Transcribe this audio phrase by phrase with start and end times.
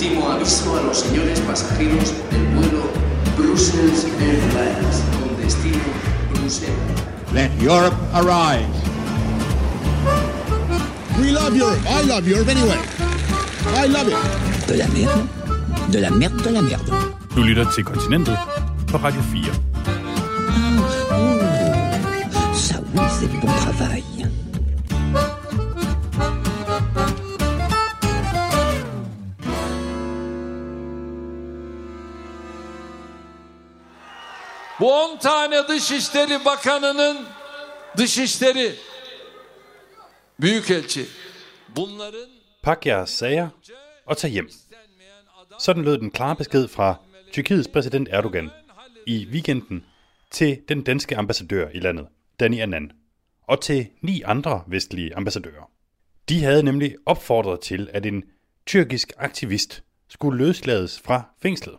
[0.00, 2.88] Último aviso a los señores pasajeros del vuelo
[3.36, 5.76] Brussels Airlines con destino
[6.32, 6.74] Bruselas.
[7.34, 8.66] Let Europe arise.
[11.20, 11.78] We love Europe.
[11.86, 12.78] I love Europe anyway.
[13.76, 14.16] I love it.
[14.66, 15.22] De la merde.
[15.90, 16.92] De la merde, de la merde.
[17.34, 18.38] Du lytter til Kontinentet
[18.90, 19.52] på Radio 4.
[22.54, 23.30] Ça oui, c'est
[34.80, 37.26] Bu 10 tane Dışişleri Bakanı'nın
[37.96, 38.74] dışişleri
[40.40, 41.06] büyükelçi.
[41.76, 42.28] Bunların
[42.62, 43.48] Pak jeres sager
[44.06, 44.48] og tag hjem.
[45.58, 47.00] Sådan lød den klare besked fra
[47.32, 48.50] Tyrkiets præsident Erdogan
[49.06, 49.84] i weekenden
[50.30, 52.06] til den danske ambassadør i landet,
[52.40, 52.90] Danny Annan,
[53.48, 55.70] og til ni andre vestlige ambassadører.
[56.28, 58.24] De havde nemlig opfordret til, at en
[58.66, 61.76] tyrkisk aktivist skulle løslades fra fængslet,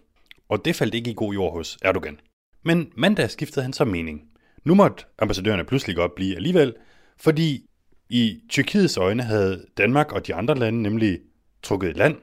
[0.50, 2.20] og det faldt ikke i god jord hos Erdogan.
[2.64, 4.22] Men mandag skiftede han så mening.
[4.64, 6.76] Nu måtte ambassadørerne pludselig godt blive alligevel,
[7.18, 7.66] fordi
[8.10, 11.20] i Tyrkiets øjne havde Danmark og de andre lande nemlig
[11.64, 12.18] trukket i land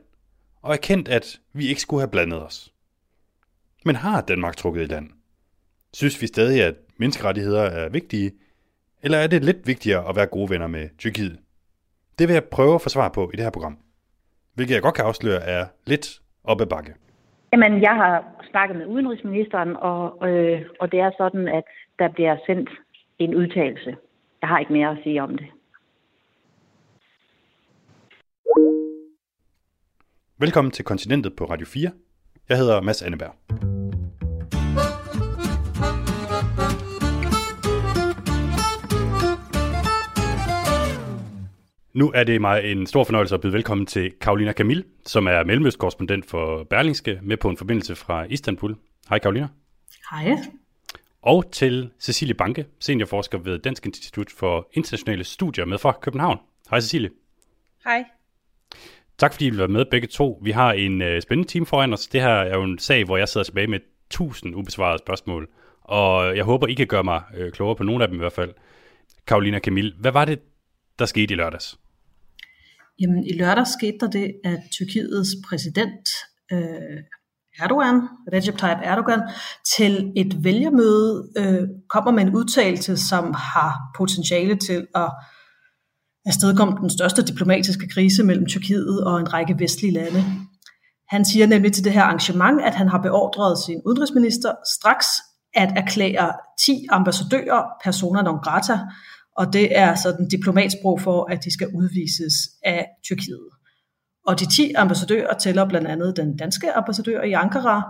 [0.62, 2.72] og erkendt, at vi ikke skulle have blandet os.
[3.84, 5.10] Men har Danmark trukket i land?
[5.92, 8.32] Synes vi stadig, at menneskerettigheder er vigtige,
[9.02, 11.38] eller er det lidt vigtigere at være gode venner med Tyrkiet?
[12.18, 13.78] Det vil jeg prøve at få svar på i det her program.
[14.54, 16.94] Hvilket jeg godt kan afsløre er lidt op ad bakke.
[17.52, 21.64] Jamen, jeg har snakket med udenrigsministeren, og, øh, og det er sådan, at
[21.98, 22.70] der bliver sendt
[23.18, 23.96] en udtalelse.
[24.40, 25.46] Jeg har ikke mere at sige om det.
[30.38, 31.90] Velkommen til Kontinentet på Radio 4.
[32.48, 33.77] Jeg hedder Mads Anneberg.
[41.98, 45.44] Nu er det mig en stor fornøjelse at byde velkommen til Karolina Kamil, som er
[45.44, 48.76] mellemøstkorrespondent for Berlingske, med på en forbindelse fra Istanbul.
[49.08, 49.48] Hej Karolina.
[50.10, 50.36] Hej.
[51.22, 56.38] Og til Cecilie Banke, seniorforsker ved Dansk Institut for Internationale Studier med fra København.
[56.70, 57.10] Hej Cecilie.
[57.84, 58.04] Hej.
[59.18, 60.40] Tak fordi I vil være med begge to.
[60.42, 62.06] Vi har en øh, spændende team foran os.
[62.06, 63.80] Det her er jo en sag, hvor jeg sidder tilbage med
[64.10, 65.48] tusind ubesvarede spørgsmål.
[65.80, 68.32] Og jeg håber, I kan gøre mig øh, klogere på nogle af dem i hvert
[68.32, 68.54] fald.
[69.26, 70.38] Karolina Kamil, hvad var det,
[70.98, 71.78] der skete i lørdags?
[73.00, 76.08] Jamen, i lørdag skete der det, at Tyrkiets præsident
[76.52, 76.98] øh,
[77.58, 78.00] Erdogan,
[78.32, 79.20] Recep Tayyip Erdogan,
[79.76, 85.10] til et vælgermøde øh, kommer med en udtalelse, som har potentiale til at
[86.26, 90.24] afstedkomme den største diplomatiske krise mellem Tyrkiet og en række vestlige lande.
[91.08, 95.06] Han siger nemlig til det her arrangement, at han har beordret sin udenrigsminister straks
[95.54, 96.32] at erklære
[96.66, 98.78] 10 ambassadører persona non grata,
[99.38, 102.34] og det er sådan diplomatsprog for, at de skal udvises
[102.64, 103.48] af Tyrkiet.
[104.26, 107.82] Og de 10 ambassadører tæller blandt andet den danske ambassadør i Ankara,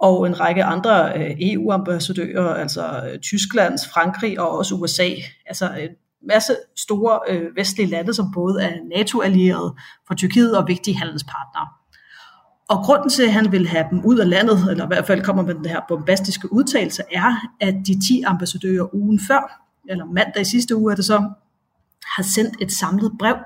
[0.00, 5.08] og en række andre øh, EU-ambassadører, altså øh, Tysklands, Frankrig og også USA.
[5.46, 5.88] Altså en
[6.28, 7.20] masse store
[7.56, 9.74] vestlige lande, som både er NATO-allierede
[10.06, 11.68] for Tyrkiet og vigtige handelspartnere.
[12.68, 15.22] Og grunden til, at han vil have dem ud af landet, eller i hvert fald
[15.22, 20.42] kommer med den her bombastiske udtalelse, er, at de 10 ambassadører ugen før, eller mandag
[20.42, 21.30] i sidste uge er det så,
[22.16, 23.36] har sendt et samlet brev,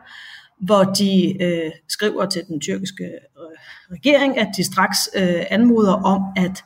[0.60, 3.58] hvor de øh, skriver til den tyrkiske øh,
[3.90, 6.64] regering, at de straks øh, anmoder om, at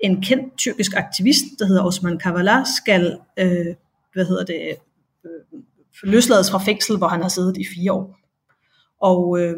[0.00, 3.74] en kendt tyrkisk aktivist, der hedder Osman Kavala, skal øh,
[4.12, 4.76] hvad hedder det,
[5.24, 5.60] øh,
[6.02, 8.18] løslades fra fængsel, hvor han har siddet i fire år.
[9.00, 9.56] Og øh,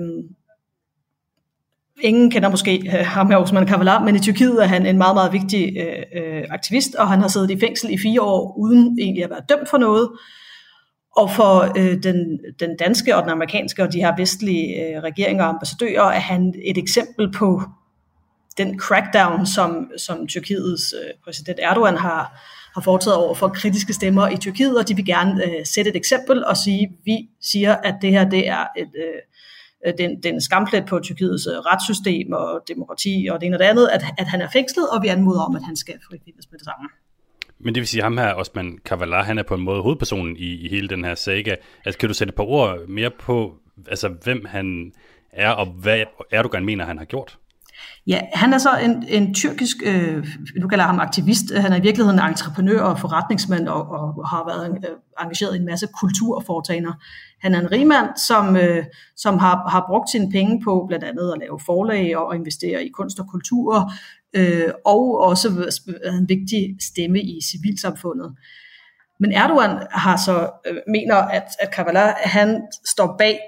[2.03, 5.15] ingen kender måske øh, ham her Osman Kavala, men i Tyrkiet er han en meget,
[5.15, 8.99] meget vigtig øh, øh, aktivist, og han har siddet i fængsel i fire år, uden
[9.01, 10.11] egentlig at være dømt for noget.
[11.17, 15.45] Og for øh, den, den danske og den amerikanske og de her vestlige øh, regeringer
[15.45, 17.63] og ambassadører er han et eksempel på
[18.59, 22.43] den crackdown, som, som Tyrkiets øh, præsident Erdogan har,
[22.75, 25.97] har foretaget over for kritiske stemmer i Tyrkiet, og de vil gerne øh, sætte et
[25.97, 29.21] eksempel og sige, vi siger, at det her det er et, øh,
[29.99, 33.89] den, den skamplet på Tyrkiets øh, retssystem og demokrati og det ene og det andet,
[33.93, 36.65] at, at han er fængslet, og vi anmoder om, at han skal frifindes med det
[36.65, 36.89] samme.
[37.65, 40.37] Men det vil sige, at ham her, Osman Kavala, han er på en måde hovedpersonen
[40.37, 41.55] i, i hele den her saga.
[41.85, 43.55] Altså, kan du sætte et par ord mere på,
[43.89, 44.93] altså, hvem han
[45.33, 47.39] er, og hvad Erdogan mener, han har gjort?
[48.07, 50.27] Ja, han er så en, en tyrkisk, øh,
[50.57, 54.29] nu kalder jeg ham aktivist, han er i virkeligheden en entreprenør og forretningsmand og, og
[54.29, 56.93] har været øh, engageret i en masse kulturforetagender.
[57.43, 58.85] Han er en rigmand, som, øh,
[59.17, 62.89] som har, har brugt sine penge på blandt andet at lave forlag og investere i
[62.89, 63.93] kunst og kultur,
[64.35, 68.35] øh, og også været en vigtig stemme i civilsamfundet.
[69.21, 73.39] Men Erdogan har så øh, mener, at, at Kavala han står bag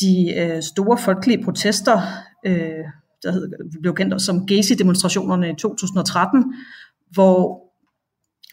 [0.00, 2.00] de øh, store folkelige protester
[2.46, 2.84] øh,
[3.22, 6.54] der hed, blev kendt som Gezi-demonstrationerne i 2013,
[7.10, 7.65] hvor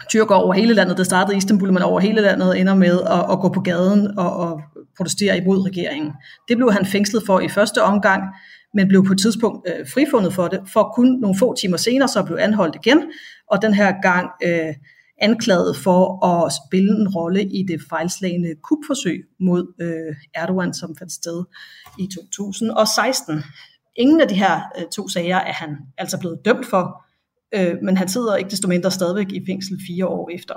[0.09, 3.31] tyrker over hele landet, det startede i Istanbul, men over hele landet ender med at,
[3.31, 4.61] at gå på gaden og, og
[4.97, 6.11] protestere imod regeringen.
[6.47, 8.23] Det blev han fængslet for i første omgang,
[8.73, 12.07] men blev på et tidspunkt øh, frifundet for det, for kun nogle få timer senere
[12.07, 13.03] så blev anholdt igen,
[13.51, 14.73] og den her gang øh,
[15.21, 21.11] anklaget for at spille en rolle i det fejlslagende kupforsøg mod øh, Erdogan, som fandt
[21.11, 21.43] sted
[21.99, 23.43] i 2016.
[23.95, 27.03] Ingen af de her øh, to sager er han altså blevet dømt for,
[27.55, 30.55] øh, men han sidder ikke desto mindre stadigvæk i fængsel fire år efter.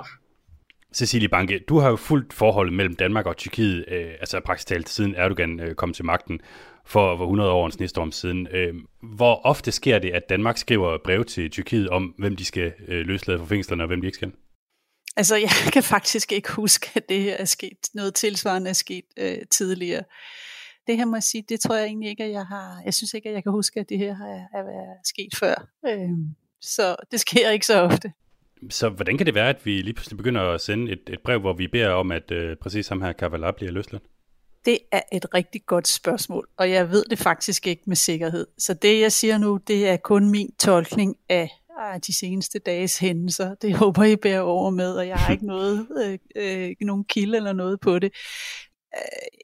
[0.93, 4.89] Cecilie Banke, du har jo fulgt forholdet mellem Danmark og Tyrkiet, øh, altså praktisk talt
[4.89, 6.39] siden Erdogan øh, kom til magten
[6.85, 8.47] for, for 100 år næste år siden.
[8.51, 8.73] Øh,
[9.15, 13.05] hvor ofte sker det, at Danmark skriver brev til Tyrkiet om, hvem de skal øh,
[13.05, 14.31] løslade fra fængslerne, og hvem de ikke skal?
[15.17, 17.77] Altså, jeg kan faktisk ikke huske, at det her er sket.
[17.93, 20.03] Noget tilsvarende er sket øh, tidligere.
[20.87, 22.81] Det her må jeg sige, det tror jeg egentlig ikke, at jeg har...
[22.85, 24.15] Jeg synes ikke, at jeg kan huske, at det her
[24.53, 25.67] er, er sket før.
[25.87, 26.09] Øh,
[26.67, 28.11] så det sker ikke så ofte.
[28.69, 31.39] Så hvordan kan det være, at vi lige pludselig begynder at sende et, et brev,
[31.39, 34.03] hvor vi beder om, at øh, præcis ham her Kavala bliver løsladt?
[34.65, 38.47] Det er et rigtig godt spørgsmål, og jeg ved det faktisk ikke med sikkerhed.
[38.57, 41.49] Så det, jeg siger nu, det er kun min tolkning af
[42.07, 43.55] de seneste dages hændelser.
[43.55, 47.37] Det håber I bærer over med, og jeg har ikke noget, øh, øh, nogen kilde
[47.37, 48.11] eller noget på det.
[48.95, 49.39] Øh,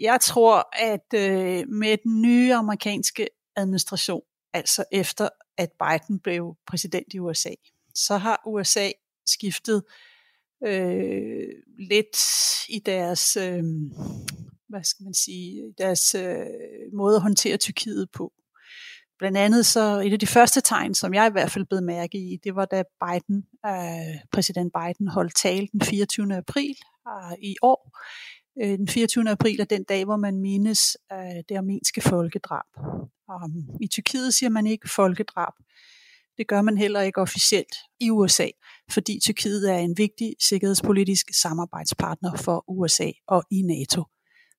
[0.00, 4.22] jeg tror, at øh, med den nye amerikanske administration,
[4.52, 5.28] altså efter
[5.58, 7.52] at Biden blev præsident i USA,
[7.94, 8.90] så har USA
[9.26, 9.82] skiftet
[10.66, 12.16] øh, lidt
[12.68, 13.64] i deres, øh,
[14.68, 16.46] hvad skal man sige, deres øh,
[16.92, 18.32] måde at håndtere Tyrkiet på.
[19.18, 22.18] Blandt andet så et af de første tegn, som jeg i hvert fald blev mærke
[22.18, 26.36] i, det var da Biden, øh, præsident Biden holdt tale den 24.
[26.36, 26.76] april
[27.08, 27.98] øh, i år.
[28.62, 29.30] Øh, den 24.
[29.30, 32.64] april er den dag, hvor man mindes øh, det armenske folkedrab.
[33.28, 35.52] Um, I Tyrkiet siger man ikke folkedrab.
[36.36, 38.48] Det gør man heller ikke officielt i USA,
[38.90, 44.04] fordi Tyrkiet er en vigtig sikkerhedspolitisk samarbejdspartner for USA og i NATO.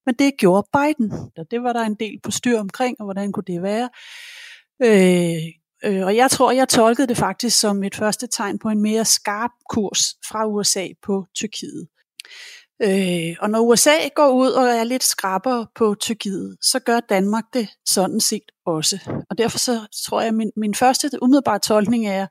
[0.06, 3.32] Men det gjorde Biden, og det var der en del på styr omkring, og hvordan
[3.32, 3.90] kunne det være.
[4.84, 5.44] Øh,
[5.86, 9.06] øh, og jeg tror, jeg tolkede det faktisk som et første tegn på en mere
[9.06, 11.88] skarp kurs fra USA på Tyrkiet.
[12.82, 17.44] Øh, og når USA går ud og er lidt skrabber på Tyrkiet, så gør Danmark
[17.54, 19.24] det sådan set også.
[19.30, 22.28] Og derfor så tror jeg, at min, min første umiddelbare tolkning er,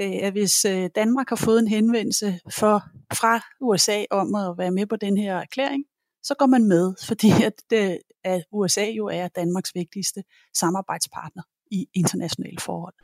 [0.00, 2.82] øh, at hvis øh, Danmark har fået en henvendelse for,
[3.14, 5.84] fra USA om at være med på den her erklæring,
[6.22, 10.22] så går man med, fordi at, det, at USA jo er Danmarks vigtigste
[10.54, 12.94] samarbejdspartner i internationale forhold.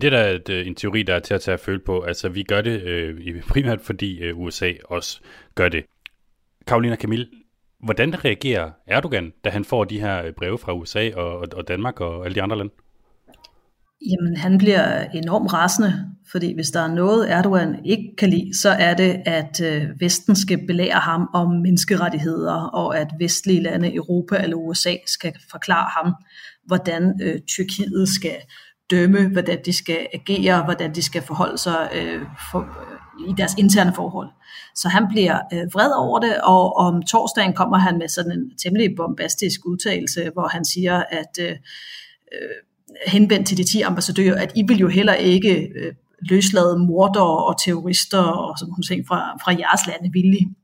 [0.00, 2.00] Det er da et, øh, en teori, der er til at tage at føle på.
[2.00, 5.20] Altså, vi gør det øh, primært, fordi øh, USA også
[5.54, 5.84] gør det.
[6.66, 7.26] Karolina Camille,
[7.84, 12.00] hvordan reagerer Erdogan, da han får de her øh, breve fra USA og, og Danmark
[12.00, 12.72] og alle de andre lande?
[14.10, 15.92] Jamen, han bliver enormt rasende,
[16.30, 20.36] fordi hvis der er noget, Erdogan ikke kan lide, så er det, at øh, Vesten
[20.36, 26.14] skal belære ham om menneskerettigheder, og at vestlige lande, Europa eller USA, skal forklare ham,
[26.66, 28.36] hvordan øh, Tyrkiet skal
[28.90, 32.98] dømme, hvordan de skal agere, hvordan de skal forholde sig øh, for, øh,
[33.28, 34.28] i deres interne forhold.
[34.74, 38.58] Så han bliver øh, vred over det, og om torsdagen kommer han med sådan en
[38.62, 42.56] temmelig bombastisk udtalelse, hvor han siger, at øh, øh
[43.06, 47.64] henvendt til de 10 ambassadører, at I vil jo heller ikke øh, løslade mordere og
[47.64, 50.54] terrorister og sådan nogle ting fra, fra jeres lande villige.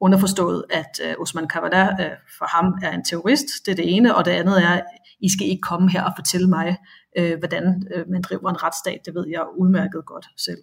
[0.00, 4.14] Underforstået, at øh, Osman Kavala øh, for ham er en terrorist, det er det ene,
[4.16, 4.80] og det andet er,
[5.20, 6.76] I skal ikke komme her og fortælle mig,
[7.18, 10.58] øh, hvordan øh, man driver en retsstat, det ved jeg udmærket godt selv.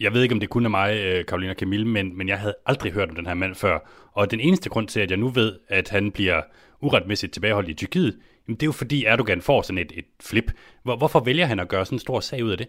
[0.00, 2.54] Jeg ved ikke, om det kun er mig, øh, Karolina Camille, men, men jeg havde
[2.66, 3.78] aldrig hørt om den her mand før.
[4.12, 6.42] Og den eneste grund til, at jeg nu ved, at han bliver
[6.80, 10.52] uretmæssigt tilbageholdt i Tyrkiet, jamen det er jo fordi Erdogan får sådan et, et flip.
[10.82, 12.68] Hvor, hvorfor vælger han at gøre sådan en stor sag ud af det?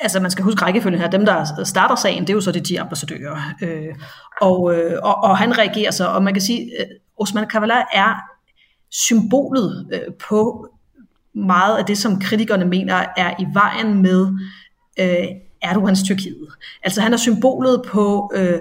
[0.00, 1.10] Altså man skal huske rækkefølgen her.
[1.10, 3.36] Dem, der starter sagen, det er jo så de 10 ambassadører.
[3.62, 3.94] Øh,
[4.40, 8.14] og, øh, og, og han reagerer så, og man kan sige, at Osman Kavala er
[8.90, 10.68] symbolet øh, på
[11.34, 14.38] meget af det, som kritikerne mener er i vejen med
[15.00, 15.26] øh,
[15.62, 16.48] Erdogans Tyrkiet.
[16.82, 18.60] Altså han er symbolet på øh,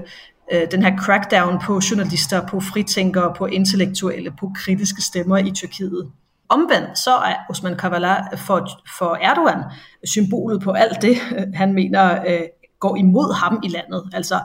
[0.53, 6.11] øh, den her crackdown på journalister, på fritænkere, på intellektuelle, på kritiske stemmer i Tyrkiet.
[6.49, 9.63] Omvendt så er Osman Kavala for, for Erdogan
[10.03, 11.15] symbolet på alt det,
[11.61, 12.41] han mener øh,
[12.79, 14.09] går imod ham i landet.
[14.13, 14.39] Altså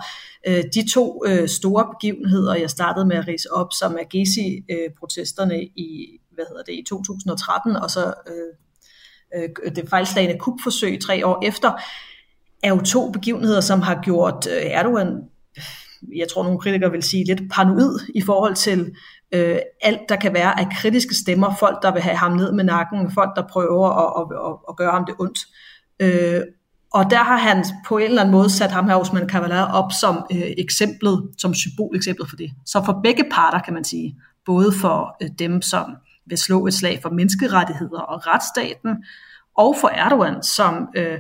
[0.47, 5.55] øh, de to øh, store begivenheder, jeg startede med at rise op, som er Gezi-protesterne
[5.55, 11.27] øh, i, hvad hedder det, i 2013, og så øh, øh, det fejlslagende kupforsøg tre
[11.27, 11.71] år efter,
[12.63, 15.07] er jo to begivenheder, som har gjort øh, Erdogan
[16.17, 18.93] jeg tror nogle kritikere vil sige, lidt paranoid i forhold til
[19.33, 22.65] øh, alt der kan være af kritiske stemmer, folk der vil have ham ned med
[22.65, 25.39] nakken, folk der prøver at, at, at, at gøre ham det ondt.
[26.01, 26.43] Øh,
[26.93, 29.93] og der har han på en eller anden måde sat ham her Osman Kavala op
[30.01, 32.51] som øh, eksemplet, som symboleksemplet for det.
[32.67, 36.75] Så for begge parter kan man sige, både for øh, dem, som vil slå et
[36.75, 39.05] slag for menneskerettigheder og retsstaten,
[39.57, 41.19] og for Erdogan, som øh,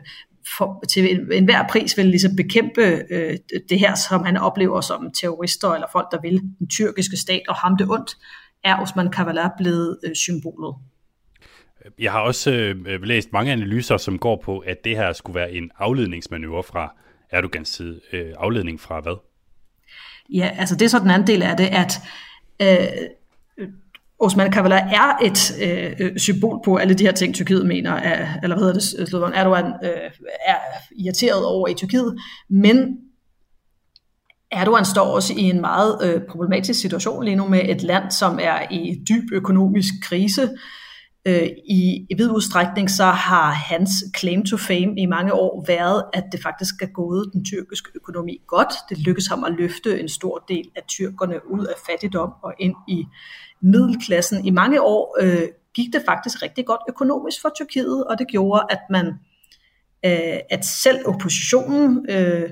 [0.58, 3.36] for, til en, enhver pris vil ligesom bekæmpe øh,
[3.68, 7.54] det her, som han oplever som terrorister eller folk, der vil den tyrkiske stat og
[7.54, 8.16] ham det ondt,
[8.64, 10.74] er Osman Kavala blevet øh, symbolet.
[11.98, 15.52] Jeg har også øh, læst mange analyser, som går på, at det her skulle være
[15.52, 16.94] en afledningsmanøvre fra
[17.30, 18.00] Erdogans side.
[18.12, 19.16] Øh, afledning fra hvad?
[20.34, 21.92] Ja, altså det er så den anden del af det, at
[22.62, 23.08] øh,
[24.20, 28.28] Osman Kavala er et øh, øh, symbol på alle de her ting, Tyrkiet mener, er,
[28.42, 30.10] eller hvad hedder det, øh, Slovan Erdogan øh,
[30.46, 30.56] er
[30.98, 32.18] irriteret over i Tyrkiet,
[32.50, 32.96] men
[34.52, 38.38] Erdogan står også i en meget øh, problematisk situation lige nu med et land, som
[38.42, 40.50] er i dyb økonomisk krise.
[41.26, 46.04] Øh, i, I vid udstrækning så har hans claim to fame i mange år været,
[46.12, 48.72] at det faktisk er gået den tyrkiske økonomi godt.
[48.88, 52.74] Det lykkedes ham at løfte en stor del af tyrkerne ud af fattigdom og ind
[52.88, 53.04] i
[53.62, 54.44] middelklassen.
[54.44, 58.62] I mange år øh, gik det faktisk rigtig godt økonomisk for Tyrkiet, og det gjorde,
[58.70, 59.06] at man
[60.04, 62.50] øh, at selv oppositionen øh,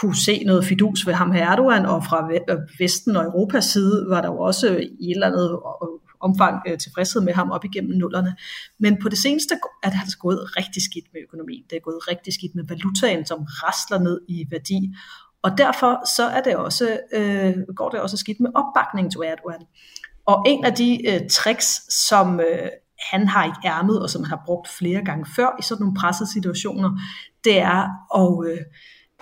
[0.00, 4.06] kunne se noget fidus ved ham her Erdogan, og fra øh, Vesten og Europas side
[4.08, 5.50] var der jo også i et eller andet
[5.82, 5.88] øh,
[6.20, 8.36] omfang øh, tilfredshed med ham op igennem nullerne.
[8.78, 11.64] Men på det seneste er det altså gået rigtig skidt med økonomien.
[11.70, 14.94] Det er gået rigtig skidt med valutaen, som rasler ned i værdi.
[15.42, 19.66] Og derfor så er det også, øh, går det også skidt med opbakning til Erdogan.
[20.30, 22.68] Og en af de øh, tricks, som øh,
[23.12, 25.96] han har i ærmet, og som han har brugt flere gange før i sådan nogle
[26.00, 26.90] pressede situationer,
[27.44, 27.82] det er
[28.20, 28.58] at øh,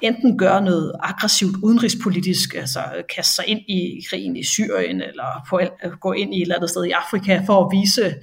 [0.02, 2.80] enten gøre noget aggressivt udenrigspolitisk, altså
[3.14, 6.56] kaste sig ind i krigen i Syrien, eller på, øh, gå ind i et eller
[6.56, 8.14] andet sted i Afrika for at vise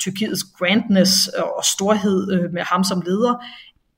[0.00, 3.34] Tyrkiets grandness øh, og storhed øh, med ham som leder,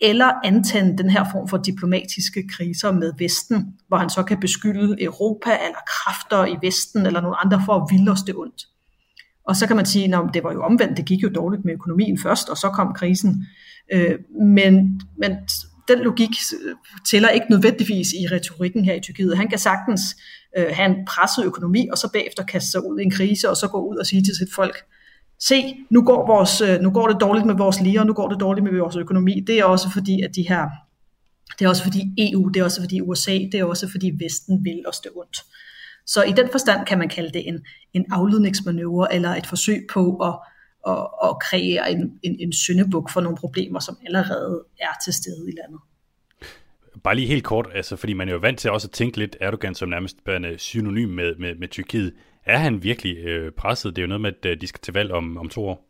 [0.02, 5.02] eller antænde den her form for diplomatiske kriser med Vesten, hvor han så kan beskylde
[5.02, 8.62] Europa eller kræfter i Vesten eller nogle andre for at ville os det ondt.
[9.49, 11.75] Og så kan man sige, at det var jo omvendt, det gik jo dårligt med
[11.75, 13.47] økonomien først, og så kom krisen.
[13.92, 15.37] Øh, men, men
[15.88, 16.30] den logik
[16.64, 16.75] øh,
[17.11, 19.37] tæller ikke nødvendigvis i retorikken her i Tyrkiet.
[19.37, 20.00] Han kan sagtens
[20.59, 23.56] øh, have en presset økonomi, og så bagefter kaste sig ud i en krise, og
[23.56, 24.76] så gå ud og sige til sit folk,
[25.49, 28.28] se, nu går, vores, øh, nu går det dårligt med vores lige, og nu går
[28.28, 29.40] det dårligt med vores økonomi.
[29.46, 30.68] Det er også fordi, at de her,
[31.58, 34.64] det er også fordi EU, det er også fordi USA, det er også fordi Vesten
[34.64, 35.37] vil os det ondt.
[36.06, 40.16] Så i den forstand kan man kalde det en, en afledningsmanøvre, eller et forsøg på
[40.16, 40.34] at,
[40.92, 45.49] at, at kreere en, en, en syndebuk for nogle problemer, som allerede er til stede
[45.49, 45.80] i landet.
[47.04, 49.37] Bare lige helt kort, altså, fordi man er jo vant til også at tænke lidt
[49.40, 50.16] Erdogan som nærmest
[50.56, 52.12] synonym med, med, med Tyrkiet.
[52.46, 53.96] Er han virkelig øh, presset?
[53.96, 55.88] Det er jo noget med, at øh, de skal til valg om, om to år.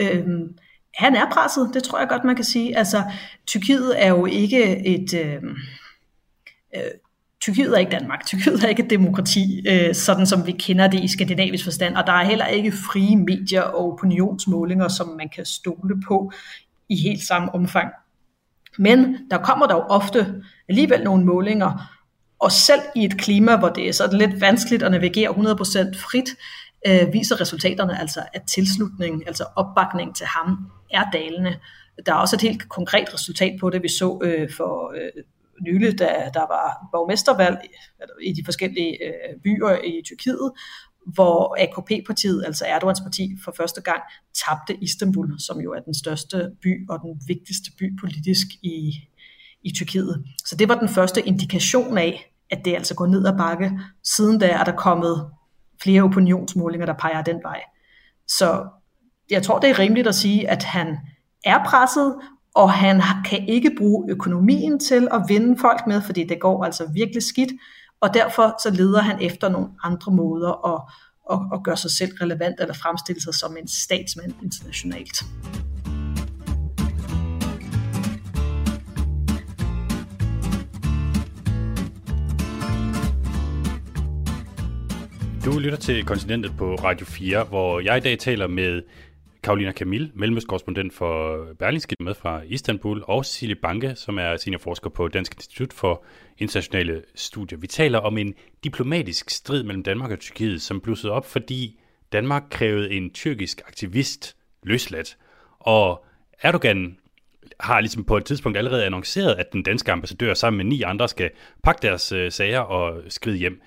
[0.00, 0.56] Øhm,
[0.94, 2.76] han er presset, det tror jeg godt, man kan sige.
[2.78, 3.02] Altså,
[3.46, 5.14] Tyrkiet er jo ikke et...
[5.14, 5.42] Øh,
[6.74, 6.82] øh,
[7.40, 8.26] Tyrkiet er ikke Danmark.
[8.26, 12.06] Tyrkiet er ikke et demokrati, øh, sådan som vi kender det i skandinavisk forstand, og
[12.06, 16.32] der er heller ikke frie medier og opinionsmålinger, som man kan stole på
[16.88, 17.88] i helt samme omfang.
[18.78, 22.01] Men der kommer dog ofte alligevel nogle målinger,
[22.42, 26.28] og selv i et klima, hvor det er sådan lidt vanskeligt at navigere 100% frit,
[26.86, 30.58] øh, viser resultaterne altså, at tilslutningen, altså opbakning til ham,
[30.90, 31.58] er dalende.
[32.06, 35.22] Der er også et helt konkret resultat på det, vi så øh, for øh,
[35.66, 37.58] nylig, da der var borgmestervalg
[38.22, 40.52] i de forskellige øh, byer i Tyrkiet,
[41.06, 44.00] hvor AKP-partiet, altså Erdogans parti, for første gang
[44.44, 48.92] tabte Istanbul, som jo er den største by og den vigtigste by politisk i,
[49.62, 50.24] i Tyrkiet.
[50.44, 53.80] Så det var den første indikation af, at det altså går ned ad bakke.
[54.16, 55.30] Siden da er der kommet
[55.82, 57.60] flere opinionsmålinger, der peger den vej.
[58.28, 58.64] Så
[59.30, 60.96] jeg tror, det er rimeligt at sige, at han
[61.44, 62.14] er presset,
[62.54, 66.90] og han kan ikke bruge økonomien til at vinde folk med, fordi det går altså
[66.94, 67.52] virkelig skidt,
[68.00, 70.82] og derfor så leder han efter nogle andre måder at,
[71.32, 75.24] at, at gøre sig selv relevant eller fremstille sig som en statsmand internationalt.
[85.44, 88.82] Du lytter til Kontinentet på Radio 4, hvor jeg i dag taler med
[89.42, 95.08] Karolina Kamil, mellemøstkorrespondent for Berlingske med fra Istanbul, og Cecilie Banke, som er seniorforsker på
[95.08, 96.04] Dansk Institut for
[96.38, 97.58] Internationale Studier.
[97.58, 98.34] Vi taler om en
[98.64, 101.78] diplomatisk strid mellem Danmark og Tyrkiet, som blussede op, fordi
[102.12, 105.16] Danmark krævede en tyrkisk aktivist løsladt.
[105.58, 106.04] Og
[106.42, 106.98] Erdogan
[107.60, 111.08] har ligesom på et tidspunkt allerede annonceret, at den danske ambassadør sammen med ni andre
[111.08, 111.30] skal
[111.62, 113.60] pakke deres øh, sager og skride hjem.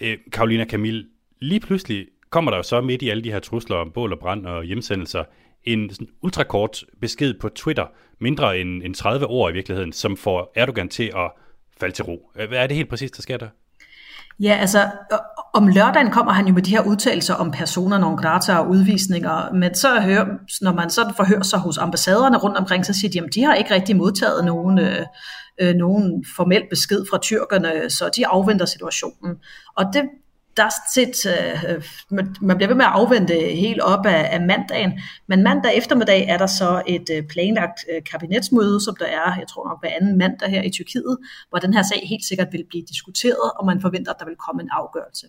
[0.00, 1.06] Øh, Karolina Kamil,
[1.40, 4.18] lige pludselig kommer der jo så midt i alle de her trusler om bål og
[4.18, 5.24] brand og hjemsendelser,
[5.64, 7.86] en sådan ultrakort besked på Twitter,
[8.20, 11.30] mindre end, end 30 år i virkeligheden, som får Erdogan til at
[11.80, 12.30] falde til ro.
[12.34, 13.48] Hvad er det helt præcis, der sker der?
[14.40, 14.90] Ja, altså
[15.54, 19.52] om lørdagen kommer han jo med de her udtalelser om personer non grata og udvisninger,
[19.52, 20.26] men så hører,
[20.60, 23.54] når man så forhører sig hos ambassaderne rundt omkring, så siger de, at de har
[23.54, 25.06] ikke rigtig modtaget nogen, øh,
[25.60, 29.36] øh, nogen formel besked fra tyrkerne, så de afventer situationen.
[29.76, 30.02] Og det,
[30.56, 31.82] der set, øh, øh,
[32.40, 34.92] man bliver ved med at afvente helt op af, af mandagen,
[35.26, 39.48] men mandag eftermiddag er der så et øh, planlagt øh, kabinetsmøde, som der er, jeg
[39.48, 41.16] tror nok hver anden mandag her i Tyrkiet,
[41.48, 44.36] hvor den her sag helt sikkert vil blive diskuteret, og man forventer, at der vil
[44.36, 45.26] komme en afgørelse.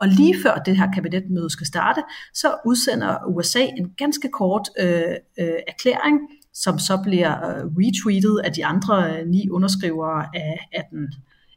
[0.00, 2.02] Og lige før det her kabinetmøde skal starte,
[2.34, 6.20] så udsender USA en ganske kort øh, øh, erklæring,
[6.54, 11.08] som så bliver øh, retweetet af de andre øh, ni underskrivere af, af den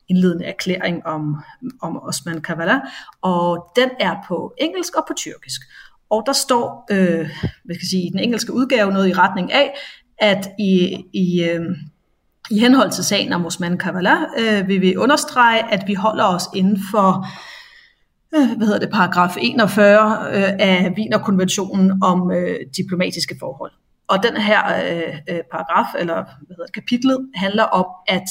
[0.10, 1.36] indledende erklæring om,
[1.82, 2.80] om Osman Kavala,
[3.22, 5.62] og den er på engelsk og på tyrkisk.
[6.10, 7.30] Og der står, øh,
[7.66, 9.74] hvad skal jeg sige, i den engelske udgave noget i retning af,
[10.18, 11.62] at i, i, øh,
[12.51, 16.44] i henhold til sagen om Osman Kavala, øh, vil vi understrege, at vi holder os
[16.56, 17.28] inden for
[18.36, 23.72] øh, hvad hedder det, paragraf 41 øh, af Wienerkonventionen om øh, diplomatiske forhold.
[24.08, 28.30] Og den her øh, øh, paragraf, eller hvad hedder det, kapitlet, handler om, at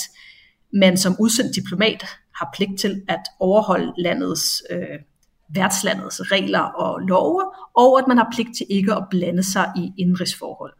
[0.72, 2.04] man som udsendt diplomat
[2.36, 4.98] har pligt til at overholde landets, øh,
[5.54, 7.42] værtslandets regler og love,
[7.76, 10.72] og at man har pligt til ikke at blande sig i indrigsforhold.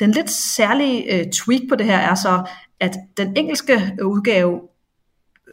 [0.00, 2.48] Den lidt særlige øh, tweak på det her er så,
[2.80, 4.60] at den engelske udgave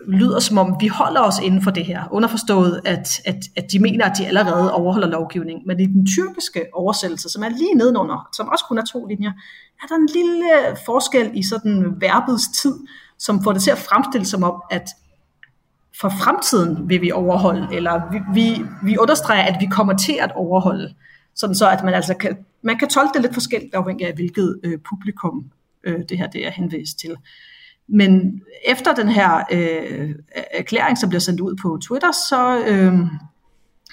[0.07, 3.79] lyder som om, vi holder os inden for det her, underforstået, at, at, at de
[3.79, 5.59] mener, at de allerede overholder lovgivning.
[5.65, 9.31] Men i den tyrkiske oversættelse, som er lige nedenunder, som også kun er to linjer,
[9.83, 10.49] er der en lille
[10.85, 12.73] forskel i sådan verbets tid,
[13.25, 14.89] som får det til at fremstille som om, at
[16.01, 20.31] for fremtiden vil vi overholde, eller vi, vi, vi understreger, at vi kommer til at
[20.35, 20.93] overholde,
[21.35, 24.59] sådan så at man altså kan, man kan tolke det lidt forskelligt afhængig af, hvilket
[24.63, 25.45] øh, publikum
[25.83, 27.15] øh, det her det er henvist til.
[27.87, 30.15] Men efter den her øh,
[30.51, 32.93] erklæring, som bliver sendt ud på Twitter, så, øh,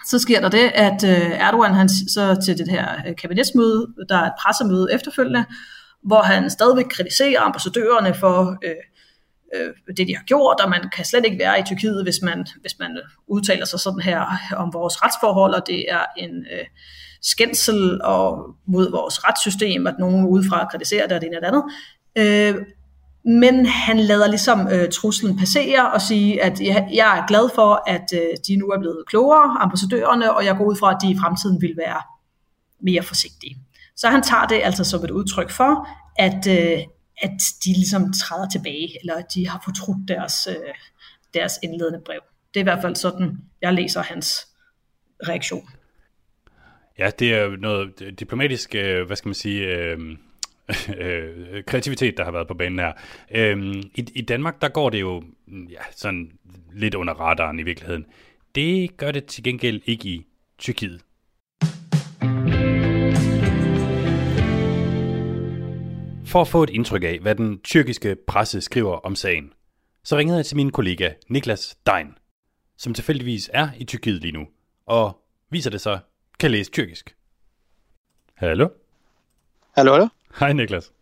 [0.06, 4.16] så sker der det, at øh, Erdogan han så til det her øh, kabinetsmøde, der
[4.16, 5.44] er et pressemøde efterfølgende,
[6.02, 8.74] hvor han stadigvæk kritiserer ambassadørerne for øh,
[9.56, 12.46] øh, det, de har gjort, og man kan slet ikke være i Tyrkiet, hvis man,
[12.60, 14.24] hvis man udtaler sig sådan her
[14.56, 16.66] om vores retsforhold, og det er en øh,
[17.22, 21.48] skændsel og mod vores retssystem, at nogen udefra kritiserer det og det ene og det
[21.48, 21.64] andet.
[22.18, 22.66] Øh,
[23.24, 27.82] men han lader ligesom øh, truslen passere og sige, at jeg, jeg er glad for,
[27.86, 31.10] at øh, de nu er blevet klogere, ambassadørerne, og jeg går ud fra, at de
[31.10, 32.02] i fremtiden vil være
[32.82, 33.56] mere forsigtige.
[33.96, 36.78] Så han tager det altså som et udtryk for, at, øh,
[37.22, 40.74] at de ligesom træder tilbage, eller at de har fortrudt deres, øh,
[41.34, 42.20] deres indledende brev.
[42.54, 44.46] Det er i hvert fald sådan, jeg læser hans
[45.28, 45.68] reaktion.
[46.98, 49.98] Ja, det er noget diplomatisk, øh, hvad skal man sige, øh,
[50.98, 52.92] øh, kreativitet, der har været på banen her.
[53.30, 56.32] Øh, i, I Danmark, der går det jo mm, ja, sådan
[56.72, 58.06] lidt under radaren i virkeligheden.
[58.54, 60.26] Det gør det til gengæld ikke i
[60.58, 61.00] Tyrkiet.
[66.30, 69.52] For at få et indtryk af, hvad den tyrkiske presse skriver om sagen,
[70.04, 72.06] så ringede jeg til min kollega Niklas Dein,
[72.76, 74.46] som tilfældigvis er i Tyrkiet lige nu,
[74.86, 75.18] og
[75.50, 76.00] viser det sig,
[76.38, 77.16] kan læse tyrkisk.
[78.34, 78.68] Hallo?
[79.76, 80.08] Hallo, hallo?
[80.40, 80.92] Hej Niklas.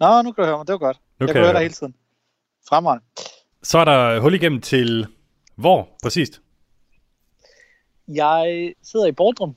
[0.00, 0.66] Nå, nu kan du høre mig.
[0.66, 1.00] Det var godt.
[1.20, 1.94] Nu jeg kan høre dig hele tiden.
[2.68, 3.04] Fremragende.
[3.62, 5.06] Så er der hul igennem til
[5.54, 6.40] hvor præcist?
[8.08, 9.56] Jeg sidder i Bordrum,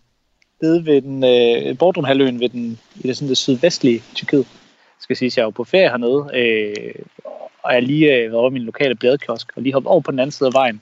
[0.61, 4.47] nede ved den, øh, Bordrum-halvøen ved den, i det, sådan det sydvestlige Tyrkiet
[5.05, 6.95] skal sige, jeg er jo på ferie hernede, øh,
[7.63, 10.19] og jeg lige øh, været over min lokale bladkiosk, og lige hoppet over på den
[10.19, 10.81] anden side af vejen,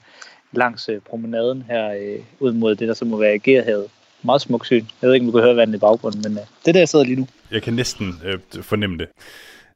[0.52, 3.86] langs øh, promenaden her øh, ud mod det, der så må være Gerhavet.
[4.22, 4.84] Meget smuk syn.
[5.02, 6.80] Jeg ved ikke, om du kan høre vandet i baggrunden, men øh, det er der,
[6.80, 7.26] jeg sidder lige nu.
[7.50, 9.08] Jeg kan næsten øh, fornemme det.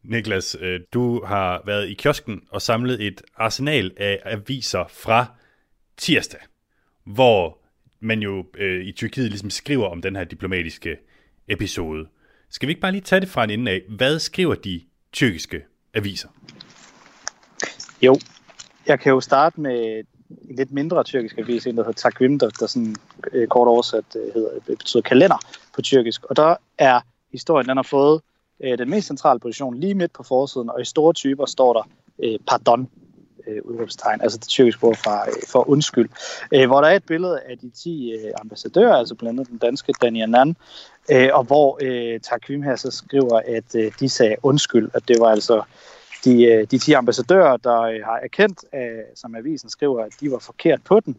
[0.04, 5.26] Niklas, øh, du har været i kiosken og samlet et arsenal af aviser fra
[5.96, 6.40] tirsdag,
[7.06, 7.58] hvor
[8.00, 10.96] man jo øh, i Tyrkiet ligesom skriver om den her diplomatiske
[11.48, 12.06] episode.
[12.50, 13.82] Skal vi ikke bare lige tage det fra en ende af?
[13.88, 14.80] Hvad skriver de
[15.12, 16.28] tyrkiske aviser?
[18.02, 18.16] Jo,
[18.86, 20.04] jeg kan jo starte med
[20.48, 22.96] en lidt mindre tyrkisk avis, en der hedder Takvim, der, der sådan
[23.32, 25.36] øh, kort oversat øh, hedder, øh, betyder kalender
[25.74, 26.24] på tyrkisk.
[26.24, 27.00] Og der er
[27.32, 28.20] historien, den har fået
[28.64, 31.88] øh, den mest centrale position lige midt på forsiden, og i store typer står der
[32.24, 32.88] øh, pardon,
[33.48, 36.08] øh, udråbstegn, altså det tyrkiske ord for, øh, for undskyld,
[36.54, 39.58] øh, hvor der er et billede af de 10 øh, ambassadører, altså blandt andet den
[39.58, 40.56] danske Dania Nan,
[41.10, 45.16] øh, og hvor øh, Takvim her så skriver, at øh, de sagde undskyld, at det
[45.20, 45.62] var altså
[46.24, 50.30] de, øh, de 10 ambassadører, der øh, har erkendt, øh, som avisen skriver, at de
[50.30, 51.16] var forkert på den,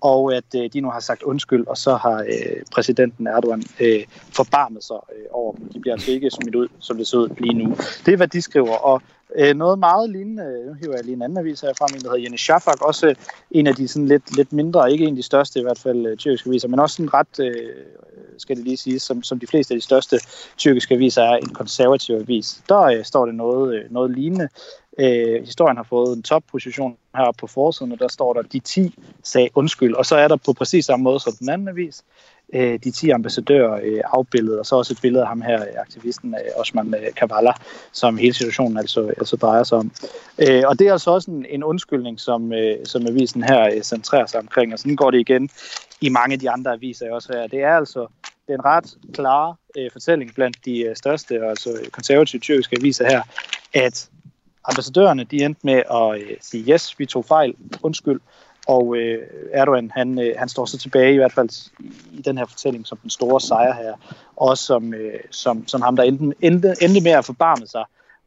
[0.00, 4.04] og at øh, de nu har sagt undskyld, og så har øh, præsidenten Erdogan øh,
[4.32, 5.68] forbarmet sig øh, over dem.
[5.72, 7.76] De bliver altså ikke smidt ud, som det ser ud lige nu.
[8.06, 9.02] Det er, hvad de skriver, og
[9.36, 12.08] øh, noget meget lignende, nu hiver jeg lige en anden avis her frem, en der
[12.08, 13.14] hedder Jenny Shafak, også
[13.50, 16.06] en af de sådan lidt, lidt mindre, ikke en af de største i hvert fald
[16.06, 17.54] øh, tyrkiske aviser, men også en ret, øh,
[18.38, 20.18] skal det lige sige, som, som de fleste af de største
[20.56, 22.62] tyrkiske aviser er en konservativ avis.
[22.68, 24.48] Der øh, står det noget, øh, noget lignende.
[24.98, 28.94] Øh, historien har fået en topposition her på forsiden, og der står der, de 10
[29.22, 29.94] sagde undskyld.
[29.94, 32.04] Og så er der på præcis samme måde som den anden avis,
[32.54, 35.80] øh, de 10 ambassadører øh, afbildet, og så også et billede af ham her, øh,
[35.80, 37.52] aktivisten øh, Osman øh, Kavala,
[37.92, 39.90] som hele situationen altså, altså drejer sig om.
[40.38, 43.82] Øh, og det er altså også en, en undskyldning, som, øh, som avisen her øh,
[43.82, 45.50] centrerer sig omkring, og sådan går det igen
[46.00, 47.46] i mange af de andre aviser også her.
[47.46, 48.06] Det er altså
[48.46, 53.06] det er en ret klar øh, fortælling blandt de øh, største, altså konservative tyrkiske aviser
[53.06, 53.22] her,
[53.74, 54.10] at
[54.68, 58.20] ambassadørerne de endte med at øh, sige, yes, vi tog fejl, undskyld,
[58.66, 59.18] og øh,
[59.52, 61.70] Erdogan, han, øh, han står så tilbage i hvert fald
[62.12, 63.94] i den her fortælling som den store sejr her,
[64.36, 67.84] også som, øh, som, som ham, der endte, endte, endte med at forbarme sig,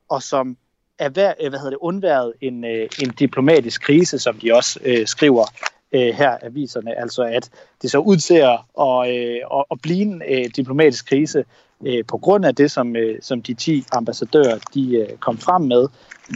[0.10, 0.58] og som
[1.00, 5.08] er øh, hvad hedder det, undværet en, øh, en diplomatisk krise, som de også øh,
[5.08, 5.46] skriver
[5.94, 7.50] øh, her aviserne, altså at
[7.82, 11.44] det så ud til at, og, øh, at, at blive en øh, diplomatisk krise
[11.86, 15.62] øh, på grund af det, som, øh, som de 10 ambassadører de øh, kom frem
[15.62, 15.88] med,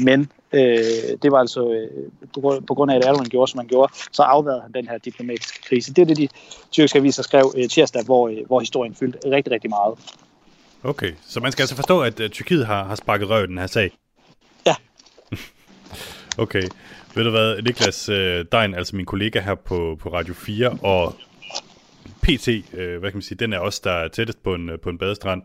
[0.03, 1.89] men øh, det var altså øh,
[2.33, 4.97] på, på grund af, at Erdogan gjorde, som han gjorde, så afværede han den her
[4.97, 5.93] diplomatiske krise.
[5.93, 6.27] Det er det, de
[6.71, 9.97] tyrkiske aviser skrev øh, tirsdag, hvor, øh, hvor historien fyldte rigtig, rigtig meget.
[10.83, 13.57] Okay, så man skal altså forstå, at uh, Tyrkiet har, har sparket røv i den
[13.57, 13.97] her sag?
[14.65, 14.75] Ja.
[16.43, 16.63] okay.
[17.15, 21.15] Ved du hvad, Niklas øh, Dein, altså min kollega her på, på Radio 4, og
[22.21, 24.89] PT, øh, hvad kan man sige, den er også der er tættest på en, på
[24.89, 25.41] en badestrand.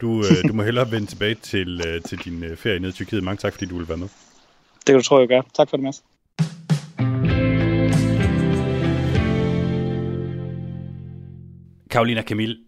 [0.00, 2.92] Du, øh, du må hellere vende tilbage til, øh, til din øh, ferie nede i
[2.92, 3.24] Tyrkiet.
[3.24, 4.08] Mange tak, fordi du vil være med.
[4.76, 5.42] Det kan du tro, jeg gør.
[5.54, 6.04] Tak for det, Mads.
[11.90, 12.58] Karolina Kamil,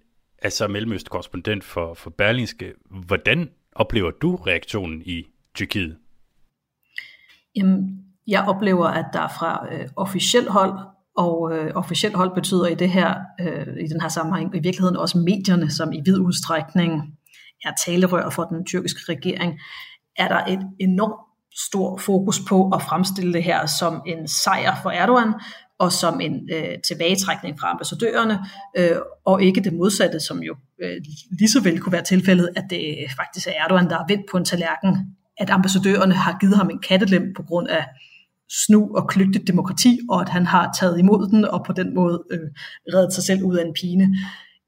[0.42, 2.72] altså mellemøstkorrespondent for, for Berlingske.
[2.90, 5.96] Hvordan oplever du reaktionen i Tyrkiet?
[7.56, 10.78] Jamen, jeg oplever, at der fra øh, officiel hold,
[11.16, 14.96] og øh, officiel hold betyder i det her øh, i den her sammenhæng i virkeligheden
[14.96, 17.02] også medierne, som i vid udstrækning
[17.64, 19.60] er talerør for den tyrkiske regering,
[20.16, 21.26] er der et enormt
[21.68, 25.32] stor fokus på at fremstille det her som en sejr for Erdogan,
[25.78, 28.38] og som en øh, tilbagetrækning fra ambassadørerne,
[28.78, 30.96] øh, og ikke det modsatte, som jo øh,
[31.38, 34.36] lige så vel kunne være tilfældet, at det faktisk er Erdogan, der er vendt på
[34.36, 37.84] en tallerken, at ambassadørerne har givet ham en kattelem på grund af
[38.50, 42.22] snu og klygtigt demokrati, og at han har taget imod den, og på den måde
[42.30, 42.48] øh,
[42.94, 44.16] reddet sig selv ud af en pine.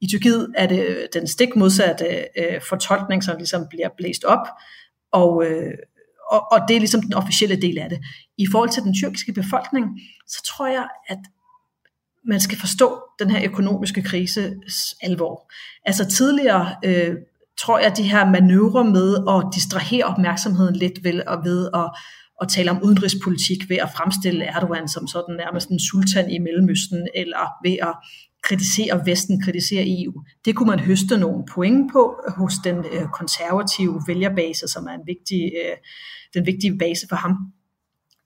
[0.01, 2.05] I Tyrkiet er det øh, den stik modsatte
[2.39, 4.47] øh, fortolkning, som ligesom bliver blæst op,
[5.13, 5.73] og, øh,
[6.31, 7.99] og, og det er ligesom den officielle del af det.
[8.39, 9.87] I forhold til den tyrkiske befolkning,
[10.27, 11.19] så tror jeg, at
[12.25, 14.55] man skal forstå den her økonomiske krise
[15.03, 15.53] alvor.
[15.85, 17.15] Altså tidligere øh,
[17.59, 21.91] tror jeg, at de her manøvrer med at distrahere opmærksomheden lidt ved, og ved at,
[22.43, 27.09] at tale om udenrigspolitik ved at fremstille Erdogan som sådan nærmest en sultan i Mellemøsten,
[27.15, 27.95] eller ved at
[28.43, 30.25] kritisere Vesten, kritisere EU.
[30.45, 35.07] Det kunne man høste nogle point på hos den øh, konservative vælgerbase, som er en
[35.07, 35.77] vigtig, øh,
[36.35, 37.33] den vigtige base for ham.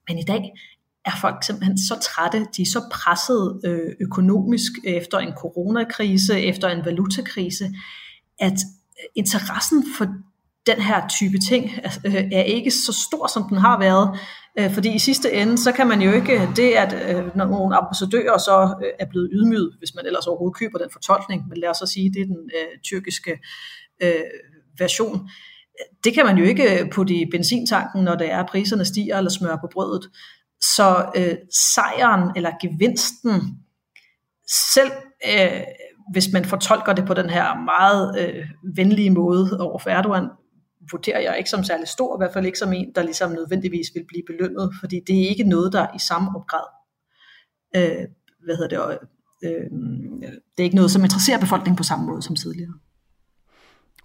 [0.07, 0.51] Men i dag
[1.05, 6.67] er folk simpelthen så trætte, de er så presset øh, økonomisk efter en coronakrise, efter
[6.69, 7.73] en valutakrise,
[8.39, 8.57] at
[9.15, 10.07] interessen for
[10.67, 11.71] den her type ting
[12.05, 14.19] øh, er ikke så stor, som den har været.
[14.59, 17.75] Øh, fordi i sidste ende, så kan man jo ikke, det at øh, når nogle
[17.75, 21.69] ambassadører så øh, er blevet ydmyget, hvis man ellers overhovedet køber den fortolkning, men lad
[21.69, 23.39] os så sige, det er den øh, tyrkiske
[24.03, 24.13] øh,
[24.79, 25.29] version,
[26.03, 29.17] det kan man jo ikke øh, putte i benzintanken, når det er, at priserne stiger
[29.17, 30.09] eller smør på brødet.
[30.61, 31.35] Så øh,
[31.75, 33.41] sejren eller gevinsten,
[34.73, 34.91] selv
[35.29, 35.61] øh,
[36.11, 38.45] hvis man fortolker det på den her meget øh,
[38.75, 40.29] venlige måde over for Erdogan,
[40.91, 43.87] vurderer jeg ikke som særlig stor, i hvert fald ikke som en, der ligesom nødvendigvis
[43.95, 46.67] vil blive belønnet, fordi det er ikke noget, der i samme grad,
[47.75, 48.07] øh,
[48.45, 48.99] hvad hedder det,
[49.43, 49.71] øh,
[50.57, 52.73] det er ikke noget, som interesserer befolkningen på samme måde som tidligere.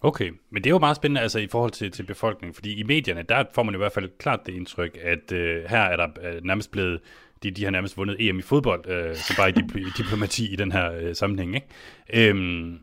[0.03, 2.83] Okay, men det er jo meget spændende altså i forhold til, til befolkningen, fordi i
[2.83, 6.09] medierne, der får man i hvert fald klart det indtryk, at øh, her er der
[6.23, 7.01] øh, nærmest blevet,
[7.43, 10.57] de, de har nærmest vundet EM i fodbold, øh, så bare i dip- diplomati i
[10.57, 11.55] den her øh, sammenhæng.
[11.55, 12.31] Ikke?
[12.31, 12.79] Øhm,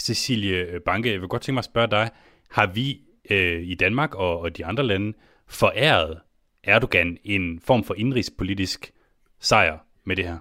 [0.00, 2.10] Cecilie Banke, jeg vil godt tænke mig at spørge dig,
[2.50, 5.12] har vi øh, i Danmark og, og de andre lande
[5.48, 6.20] forærede
[6.64, 8.92] Erdogan en form for indrigspolitisk
[9.40, 10.38] sejr med det her?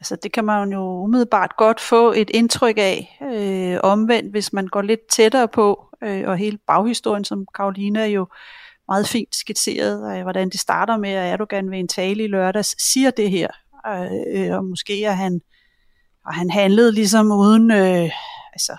[0.00, 3.18] Altså det kan man jo umiddelbart godt få et indtryk af.
[3.22, 8.26] Øh, omvendt, hvis man går lidt tættere på, øh, og hele baghistorien, som Karolina jo
[8.88, 12.82] meget fint skitseret, øh, hvordan det starter med, at Erdogan ved en tale i lørdags
[12.92, 13.48] siger det her.
[13.86, 15.40] øh, øh og måske er han,
[16.26, 18.10] og han handlede ligesom uden, øh,
[18.52, 18.76] altså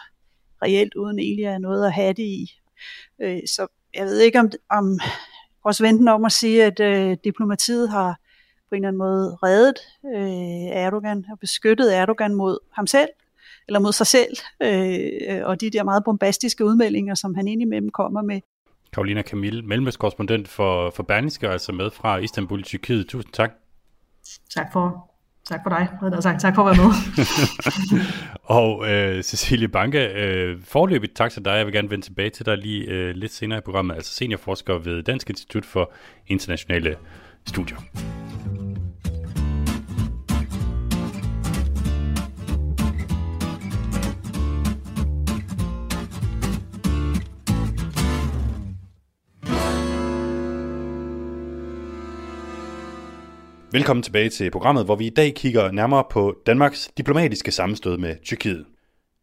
[0.64, 2.61] reelt uden egentlig at noget at have det i.
[3.22, 5.00] Øh, så jeg ved ikke om, om
[5.64, 8.20] også venten om at sige, at øh, diplomatiet har
[8.70, 9.80] på en eller anden måde reddet
[10.16, 13.10] øh, Erdogan og beskyttet Erdogan mod ham selv,
[13.68, 18.22] eller mod sig selv, øh, og de der meget bombastiske udmeldinger, som han indimellem kommer
[18.22, 18.42] med.
[18.94, 23.08] Karolina Kamil, mellemøstkorrespondent for, for Berlingske, altså med fra Istanbul i Tyrkiet.
[23.08, 23.52] Tusind tak.
[24.56, 25.11] Tak for,
[25.52, 26.42] tak for dig, og sagt.
[26.42, 26.96] Tak for at være med.
[28.60, 31.52] og øh, Cecilie Banke, øh, forløbigt tak til dig.
[31.52, 34.78] Jeg vil gerne vende tilbage til dig lige øh, lidt senere i programmet, altså seniorforsker
[34.78, 35.92] ved Dansk Institut for
[36.28, 36.96] Internationale
[37.46, 37.78] Studier.
[53.74, 58.16] Velkommen tilbage til programmet, hvor vi i dag kigger nærmere på Danmarks diplomatiske sammenstød med
[58.24, 58.66] Tyrkiet.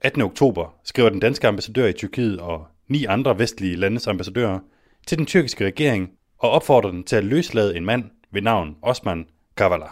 [0.01, 0.23] 18.
[0.23, 4.59] oktober skriver den danske ambassadør i Tyrkiet og ni andre vestlige landes ambassadører
[5.07, 9.27] til den tyrkiske regering og opfordrer den til at løslade en mand ved navn Osman
[9.57, 9.87] Kavala.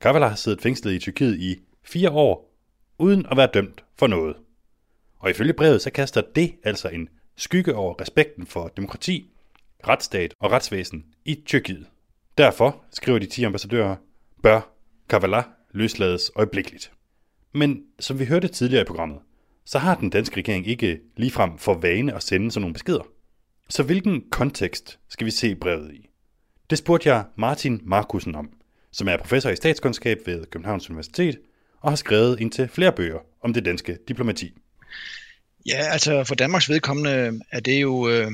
[0.00, 2.54] Kavala har siddet fængslet i Tyrkiet i fire år,
[2.98, 4.36] uden at være dømt for noget.
[5.18, 9.30] Og ifølge brevet så kaster det altså en skygge over respekten for demokrati,
[9.88, 11.86] retsstat og retsvæsen i Tyrkiet.
[12.40, 13.96] Derfor, skriver de 10 ambassadører,
[14.42, 14.60] bør
[15.08, 16.92] Kavala løslades øjeblikkeligt.
[17.54, 19.18] Men som vi hørte tidligere i programmet,
[19.64, 23.02] så har den danske regering ikke ligefrem for vane at sende sådan nogle beskeder.
[23.68, 26.08] Så hvilken kontekst skal vi se brevet i?
[26.70, 28.50] Det spurgte jeg Martin Markusen om,
[28.92, 31.38] som er professor i statskundskab ved Københavns Universitet
[31.80, 34.52] og har skrevet ind til flere bøger om det danske diplomati.
[35.66, 38.30] Ja, altså for Danmarks vedkommende er det jo øh,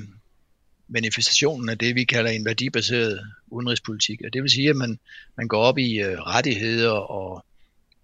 [0.89, 4.21] manifestationen af det, vi kalder en værdibaseret udenrigspolitik.
[4.25, 4.99] Og det vil sige, at man,
[5.37, 7.45] man går op i øh, rettigheder og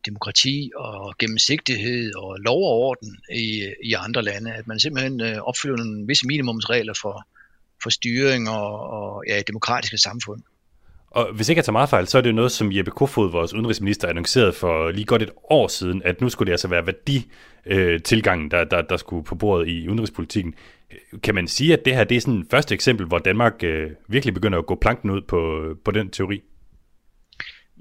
[0.07, 4.53] demokrati og gennemsigtighed og lov og orden i, i andre lande.
[4.53, 7.27] At man simpelthen øh, opfylder nogle visse minimumsregler for,
[7.83, 10.43] for styring og, og ja, demokratiske samfund.
[11.11, 13.31] Og hvis ikke jeg tager meget fejl, så er det jo noget, som Jeppe Kofod,
[13.31, 16.87] vores udenrigsminister, annoncerede for lige godt et år siden, at nu skulle det altså være
[16.87, 20.55] værdi-tilgangen, øh, der, der, der skulle på bordet i udenrigspolitikken.
[21.23, 23.91] Kan man sige, at det her det er sådan et første eksempel, hvor Danmark øh,
[24.09, 26.43] virkelig begynder at gå planken ud på, på den teori?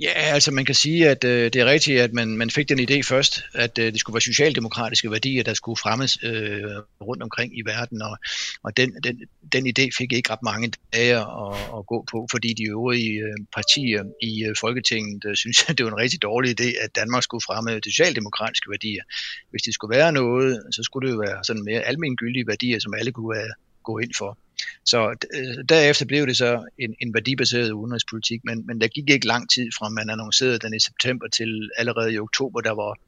[0.01, 2.79] Ja, altså man kan sige, at øh, det er rigtigt, at man, man fik den
[2.79, 6.63] idé først, at øh, det skulle være socialdemokratiske værdier, der skulle fremmes øh,
[7.01, 8.17] rundt omkring i verden, og,
[8.63, 9.21] og den, den,
[9.53, 13.37] den idé fik ikke ret mange dage at, at gå på, fordi de øvrige øh,
[13.55, 17.23] partier i øh, Folketinget øh, synes, at det var en rigtig dårlig idé, at Danmark
[17.23, 19.03] skulle fremme de socialdemokratiske værdier.
[19.49, 22.93] Hvis det skulle være noget, så skulle det jo være sådan mere almindelige værdier, som
[22.93, 24.37] alle kunne være, gå ind for.
[24.85, 29.27] Så øh, derefter blev det så en, en værdibaseret udenrigspolitik, men, men der gik ikke
[29.27, 32.99] lang tid fra man annoncerede den i september til allerede i oktober, der var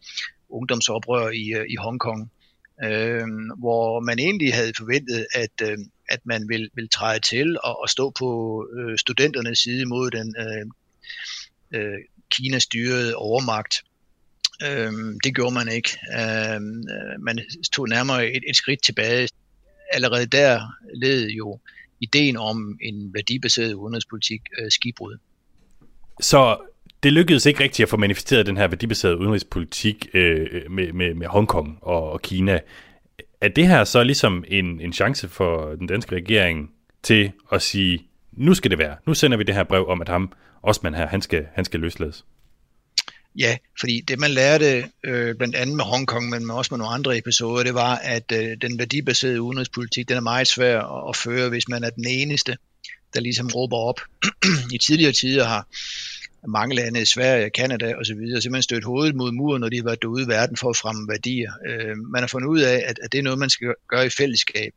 [0.50, 2.32] ungdomsoprør i, øh, i Hongkong,
[2.84, 3.28] øh,
[3.60, 5.78] hvor man egentlig havde forventet, at, øh,
[6.10, 8.30] at man ville, ville træde til og, og stå på
[8.78, 10.66] øh, studenternes side mod den øh,
[11.80, 12.00] øh,
[12.32, 13.74] Kina-styrede overmagt.
[14.64, 14.92] Øh,
[15.24, 15.90] det gjorde man ikke.
[16.20, 17.40] Øh, øh man
[17.74, 19.28] tog nærmere et, et skridt tilbage
[19.94, 20.62] allerede der
[20.94, 21.60] led jo
[22.00, 25.18] ideen om en værdibaseret udenrigspolitik øh, skibrud.
[26.22, 26.58] Så
[27.04, 31.28] det lykkedes ikke rigtigt at få manifesteret den her værdibaserede udenrigspolitik øh, med, med, med
[31.28, 32.60] Hongkong og, og Kina.
[33.42, 36.72] Er det her så ligesom en, en chance for den danske regering
[37.04, 40.10] til at sige, nu skal det være, nu sender vi det her brev om, at
[40.10, 40.32] ham,
[40.64, 42.26] Osman her, han skal, han skal løslades?
[43.40, 47.18] Ja, fordi det man lærte øh, blandt andet med Hongkong, men også med nogle andre
[47.18, 51.50] episoder, det var, at øh, den værdibaserede udenrigspolitik, den er meget svær at, at føre,
[51.50, 52.58] hvis man er den eneste,
[53.14, 54.02] der ligesom råber op.
[54.74, 55.68] I tidligere tider har
[56.48, 60.24] mange lande, Sverige, Kanada osv., simpelthen stødt hovedet mod muren, når de har været derude
[60.24, 61.52] i verden for at fremme værdier.
[61.68, 64.10] Øh, man har fundet ud af, at, at det er noget, man skal gøre i
[64.10, 64.74] fællesskab.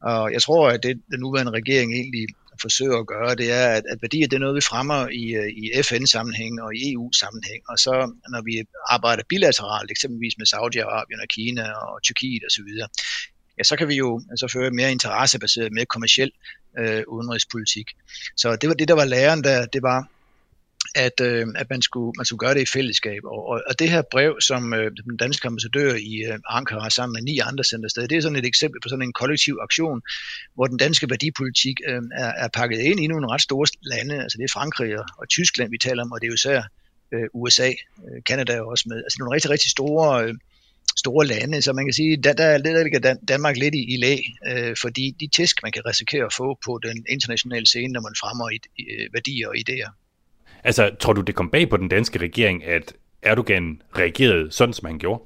[0.00, 2.26] Og jeg tror, at det, den nuværende regering egentlig
[2.60, 5.48] forsøger at gøre, det er, at, at værdier det er noget, vi fremmer i, øh,
[5.62, 7.62] i FN-sammenhæng og i EU-sammenhæng.
[7.68, 7.92] Og så
[8.32, 8.54] når vi
[8.88, 12.70] arbejder bilateralt, eksempelvis med Saudi-Arabien og Kina og Tyrkiet osv.,
[13.58, 16.30] ja, så kan vi jo altså føre mere interessebaseret, mere kommersiel
[16.78, 17.88] øh, udenrigspolitik.
[18.36, 20.08] Så det var det, der var læren der, det var,
[20.96, 23.20] at, øh, at man, skulle, man skulle gøre det i fællesskab.
[23.24, 27.14] Og, og, og det her brev, som øh, den danske ambassadør i øh, Ankara sammen
[27.14, 30.02] med ni andre sender sted, det er sådan et eksempel på sådan en kollektiv aktion,
[30.54, 34.22] hvor den danske værdipolitik øh, er, er pakket ind i nogle ret store lande.
[34.22, 36.62] Altså det er Frankrig og, og Tyskland, vi taler om, og det er jo især
[37.14, 38.96] øh, USA, øh, Kanada er også med.
[38.96, 40.24] Altså nogle rigtig, rigtig store...
[40.24, 40.34] Øh,
[40.98, 44.20] store lande, så man kan sige, der, der, der ligger Danmark lidt i, i lag,
[44.48, 48.14] øh, fordi de tæsk, man kan risikere at få på den internationale scene, når man
[48.20, 50.05] fremmer i, i, øh, værdier og idéer.
[50.64, 54.86] Altså, tror du, det kom bag på den danske regering, at Erdogan reagerede sådan, som
[54.86, 55.22] han gjorde?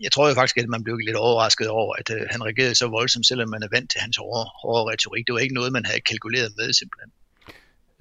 [0.00, 2.86] jeg tror jo faktisk, at man blev lidt overrasket over, at øh, han reagerede så
[2.88, 5.26] voldsomt, selvom man er vant til hans hårde, hårde retorik.
[5.26, 7.10] Det var ikke noget, man havde kalkuleret med simpelthen.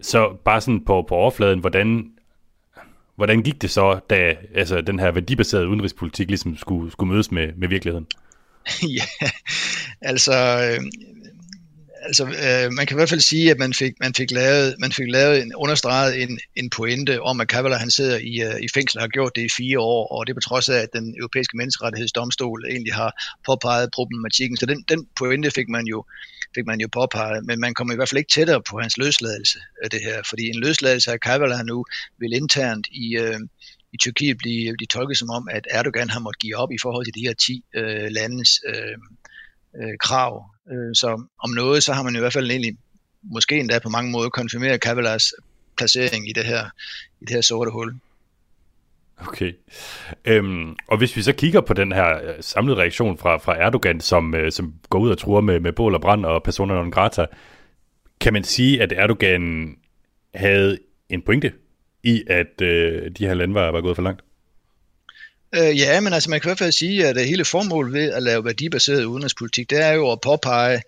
[0.01, 2.12] Så bare sådan på, på overfladen, hvordan,
[3.15, 7.53] hvordan gik det så, da altså, den her værdibaserede udenrigspolitik ligesom skulle, skulle mødes med,
[7.55, 8.07] med virkeligheden?
[8.97, 9.27] ja,
[10.01, 10.86] altså, øh,
[12.05, 14.91] altså øh, man kan i hvert fald sige, at man fik, man fik lavet, man
[14.91, 18.67] fik lavet en, understreget en, en pointe om, at Kavala han sidder i, øh, i
[18.73, 20.93] fængsel og har gjort det i fire år, og det er på trods af, at
[20.93, 23.11] den europæiske menneskerettighedsdomstol egentlig har
[23.45, 24.57] påpeget problematikken.
[24.57, 26.05] Så den, den pointe fik man jo
[26.55, 29.59] fik man jo påpeget, men man kommer i hvert fald ikke tættere på hans løsladelse
[29.83, 31.85] af det her, fordi en løsladelse af Kavala nu
[32.19, 33.39] vil internt i, øh,
[33.93, 37.05] i Tyrkiet blive, blive tolket som om, at Erdogan har måttet give op i forhold
[37.05, 38.97] til de her 10 øh, landes øh,
[39.81, 42.78] øh, krav Øh, så om noget, så har man i hvert fald egentlig,
[43.23, 45.34] måske endda på mange måder, konfirmeret Kavalas
[45.78, 46.65] placering i det her,
[47.21, 47.93] i det her sorte hul.
[49.17, 49.54] Okay.
[50.26, 53.99] Øhm, og hvis vi så kigger på den her øh, samlede reaktion fra, fra Erdogan,
[53.99, 56.91] som, øh, som går ud og truer med, med bål og brand og personer non
[56.91, 57.26] grata,
[58.21, 59.76] kan man sige, at Erdogan
[60.36, 60.78] havde
[61.10, 61.52] en pointe
[62.04, 64.21] i, at øh, de her lande var, var gået for langt?
[65.55, 68.11] Øh, ja, men altså man kan i hvert fald sige, at øh, hele formålet ved
[68.11, 70.81] at lave værdibaseret udenrigspolitik, det er jo at påpege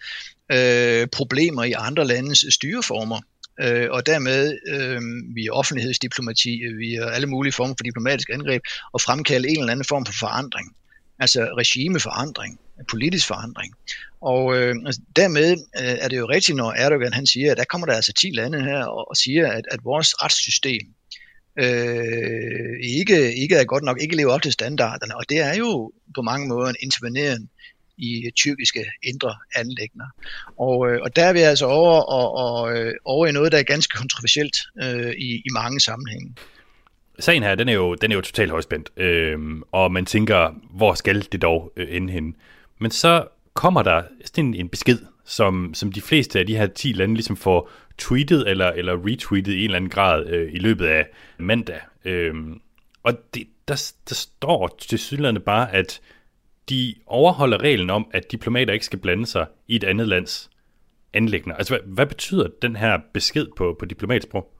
[0.51, 3.19] øh, problemer i andre landes øh, styreformer.
[3.61, 5.01] Øh, og dermed øh,
[5.35, 8.61] via offentlighedsdiplomati, øh, via alle mulige former for diplomatisk angreb,
[8.93, 10.75] og fremkalde en eller anden form for forandring.
[11.19, 13.73] Altså regimeforandring, politisk forandring.
[14.21, 17.63] Og øh, altså, dermed øh, er det jo rigtigt, når Erdogan han siger, at der
[17.63, 20.87] kommer der altså 10 lande her og, og siger, at, at vores retssystem,
[21.57, 25.91] øh, ikke, ikke er godt nok, ikke lever op til standarderne, og det er jo
[26.15, 27.49] på mange måder en interveneren
[27.97, 30.05] i tyrkiske indre anlægner.
[30.57, 33.57] Og, øh, og der er vi altså over, og, og, øh, over i noget, der
[33.57, 36.35] er ganske kontroversielt øh, i, i mange sammenhænge.
[37.19, 39.39] Sagen her, den er jo, den er jo totalt højspændt, øh,
[39.71, 42.35] og man tænker, hvor skal det dog øh, ende hen?
[42.79, 46.67] Men så kommer der sådan en, en besked, som, som de fleste af de her
[46.67, 50.59] 10 lande ligesom får tweetet eller, eller retweetet i en eller anden grad øh, i
[50.59, 51.81] løbet af mandag.
[52.05, 52.61] Øhm,
[53.03, 56.01] og det, der, der står til sydlandet bare, at
[56.69, 60.49] de overholder reglen om, at diplomater ikke skal blande sig i et andet lands
[61.13, 61.55] anlæggende.
[61.57, 64.51] Altså, hvad, hvad betyder den her besked på, på diplomatsprog?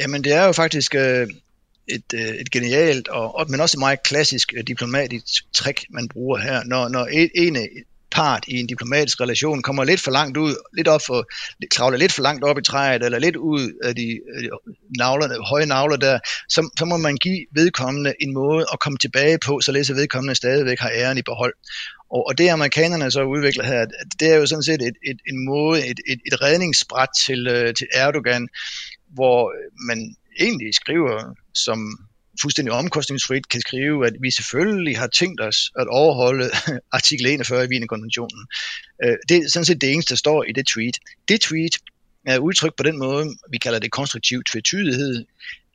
[0.00, 1.26] Jamen, det er jo faktisk øh,
[1.88, 6.38] et, øh, et genialt, og, men også et meget klassisk øh, diplomatisk trick, man bruger
[6.38, 6.64] her.
[6.64, 7.56] Når, når en, en,
[8.16, 11.18] part i en diplomatisk relation kommer lidt for langt ud, lidt op for,
[11.74, 14.08] kravler lidt for langt op i træet, eller lidt ud af de,
[14.42, 14.50] de
[14.98, 19.38] navlerne, høje navler der, så, så må man give vedkommende en måde at komme tilbage
[19.46, 21.54] på, så at vedkommende stadigvæk har æren i behold.
[22.10, 23.86] Og, og det amerikanerne så udvikler her,
[24.20, 27.74] det er jo sådan set et, et, en måde, et, et, et redningsbræt til, øh,
[27.74, 28.48] til Erdogan,
[29.14, 29.52] hvor
[29.88, 31.78] man egentlig skriver som
[32.42, 36.50] fuldstændig omkostningsfrit kan skrive, at vi selvfølgelig har tænkt os at overholde
[36.98, 38.46] artikel 41 i Wienerkonventionen.
[39.04, 40.98] Øh, det er sådan set det eneste, der står i det tweet.
[41.28, 41.74] Det tweet
[42.26, 45.24] er udtrykt på den måde, vi kalder det konstruktiv tvetydighed.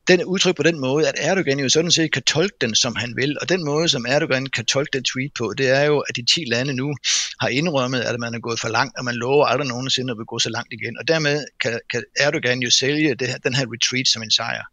[0.08, 2.96] Den er udtrykt på den måde, at Erdogan jo sådan set kan tolke den, som
[2.96, 3.38] han vil.
[3.42, 6.26] Og den måde, som Erdogan kan tolke den tweet på, det er jo, at de
[6.26, 6.96] 10 lande nu
[7.42, 10.26] har indrømmet, at man er gået for langt, og man lover aldrig nogensinde at vil
[10.26, 10.98] gå så langt igen.
[11.00, 14.64] Og dermed kan, kan Erdogan jo sælge det her, den her retreat som en sejr.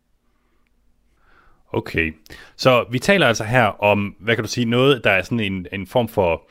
[1.73, 2.15] Okay,
[2.57, 5.67] så vi taler altså her om, hvad kan du sige, noget, der er sådan en,
[5.73, 6.49] en form for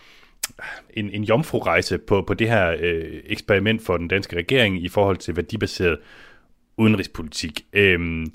[0.93, 5.17] en, en jomfru-rejse på, på det her øh, eksperiment for den danske regering i forhold
[5.17, 5.99] til værdibaseret
[6.77, 7.61] udenrigspolitik.
[7.73, 8.33] Øhm,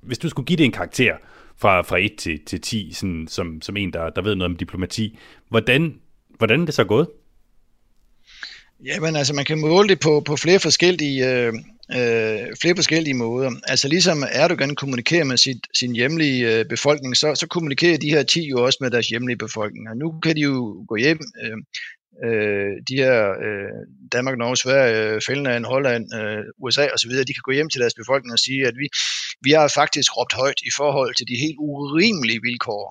[0.00, 1.16] hvis du skulle give det en karakter
[1.56, 4.56] fra, fra 1 til, til 10, sådan, som, som en, der, der ved noget om
[4.56, 6.00] diplomati, hvordan,
[6.38, 7.08] hvordan er det så gået?
[8.84, 11.52] Jamen altså, man kan måle det på, på flere forskellige øh,
[11.96, 13.50] øh, flere forskellige måder.
[13.64, 18.22] Altså ligesom Erdogan kommunikerer med sit, sin hjemlige øh, befolkning, så, så kommunikerer de her
[18.22, 19.88] 10 jo også med deres hjemlige befolkning.
[19.90, 21.56] Og nu kan de jo gå hjem, øh,
[22.26, 23.80] øh, de her øh,
[24.12, 27.98] Danmark, Norge, Sverige, øh, Finland, Holland, øh, USA osv., de kan gå hjem til deres
[28.00, 28.86] befolkning og sige, at vi,
[29.46, 32.84] vi har faktisk råbt højt i forhold til de helt urimelige vilkår,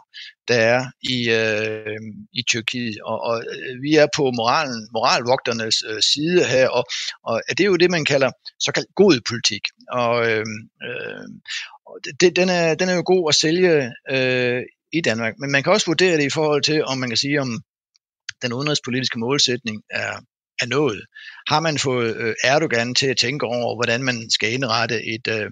[0.47, 0.81] der er
[1.15, 1.99] i, øh,
[2.39, 2.97] i Tyrkiet.
[3.05, 6.83] Og, og øh, vi er på moralen, moralvogternes øh, side her, og,
[7.23, 9.63] og det er jo det, man kalder såkaldt god politik.
[9.91, 10.45] Og øh,
[10.87, 11.25] øh,
[12.19, 13.73] det, den, er, den er jo god at sælge
[14.15, 14.61] øh,
[14.93, 17.41] i Danmark, men man kan også vurdere det i forhold til, om man kan sige,
[17.41, 17.61] om
[18.41, 20.13] den udenrigspolitiske målsætning er,
[20.61, 21.01] er nået.
[21.47, 25.49] Har man fået øh, Erdogan til at tænke over, hvordan man skal indrette et, øh,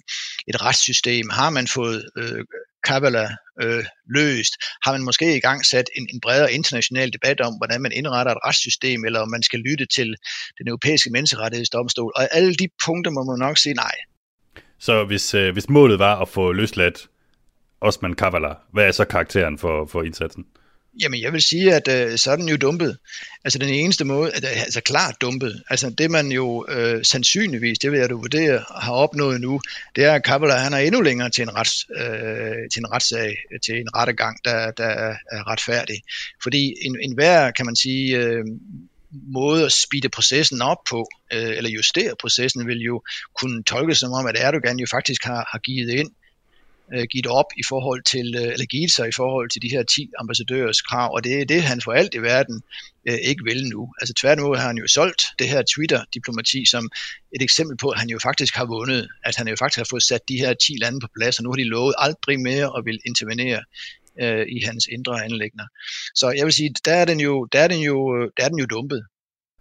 [0.48, 1.30] et retssystem?
[1.30, 2.44] Har man fået øh,
[2.84, 3.28] Kabbala
[3.62, 3.84] øh,
[4.16, 4.54] løst?
[4.86, 8.32] Har man måske i gang sat en, en bredere international debat om, hvordan man indretter
[8.32, 10.16] et retssystem, eller om man skal lytte til
[10.58, 12.12] den europæiske menneskerettighedsdomstol?
[12.16, 13.96] Og alle de punkter må man nok sige nej.
[14.80, 17.08] Så hvis, øh, hvis målet var at få løsladt
[17.82, 20.46] Osman Kavala, hvad er så karakteren for, for indsatsen?
[21.02, 22.98] Jamen, jeg vil sige, at øh, så er den jo dumpet.
[23.44, 25.64] Altså den eneste måde, øh, altså klart dumpet.
[25.70, 29.60] Altså det man jo øh, sandsynligvis, det vil jeg du vurdere, har opnået nu,
[29.96, 33.36] det er, at Kabbalah, han er endnu længere til en, rets, øh, til en retssag,
[33.66, 34.88] til en rettegang, der, der
[35.32, 36.02] er retfærdig.
[36.44, 38.46] Fordi en, en hver, kan man sige, øh,
[39.34, 43.04] måde at speede processen op på, øh, eller justere processen, vil jo
[43.40, 46.12] kunne tolkes som om, at Erdogan jo faktisk har, har givet ind
[46.94, 49.84] øh, givet op i forhold til, øh, eller givet sig i forhold til de her
[49.84, 52.62] 10 ambassadørers krav, og det er det, han for alt i verden
[53.08, 53.94] øh, ikke vil nu.
[54.02, 56.90] Altså tværtimod har han jo solgt det her Twitter-diplomati som
[57.36, 60.04] et eksempel på, at han jo faktisk har vundet, at han jo faktisk har fået
[60.04, 62.86] sat de her 10 lande på plads, og nu har de lovet aldrig mere at
[62.86, 63.62] vil intervenere
[64.22, 65.68] øh, i hans indre anlægner.
[66.16, 68.60] Så jeg vil sige, der er den jo, der er den jo, der er den
[68.60, 69.06] jo dumpet.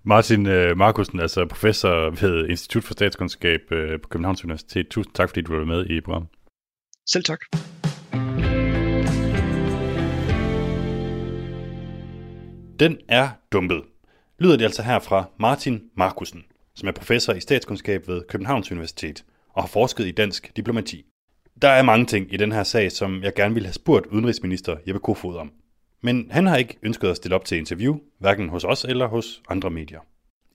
[0.07, 4.89] Martin øh, Markusen, altså professor ved Institut for Statskundskab øh, på Københavns Universitet.
[4.89, 6.29] Tusind tak, fordi du var med i programmet.
[7.07, 7.41] Selv tak.
[12.81, 13.83] Den er dumpet.
[14.39, 16.45] Lyder det altså her fra Martin Markusen,
[16.75, 21.05] som er professor i statskundskab ved Københavns Universitet og har forsket i dansk diplomati.
[21.63, 24.77] Der er mange ting i den her sag, som jeg gerne ville have spurgt udenrigsminister
[24.87, 25.53] Jeppe Kofod om.
[26.03, 29.43] Men han har ikke ønsket at stille op til interview, hverken hos os eller hos
[29.49, 30.01] andre medier.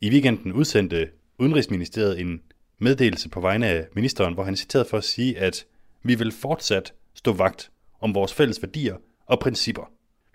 [0.01, 2.41] I weekenden udsendte Udenrigsministeriet en
[2.79, 5.65] meddelelse på vegne af ministeren, hvor han citeret for at sige, at
[6.03, 8.95] vi vil fortsat stå vagt om vores fælles værdier
[9.25, 9.91] og principper.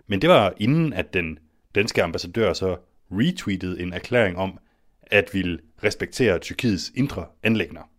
[0.07, 1.39] Men det var inden, at den
[1.75, 2.77] danske ambassadør så
[3.11, 4.59] retweetede en erklæring om,
[5.01, 7.89] at ville respektere Tyrkiets indre anlægner.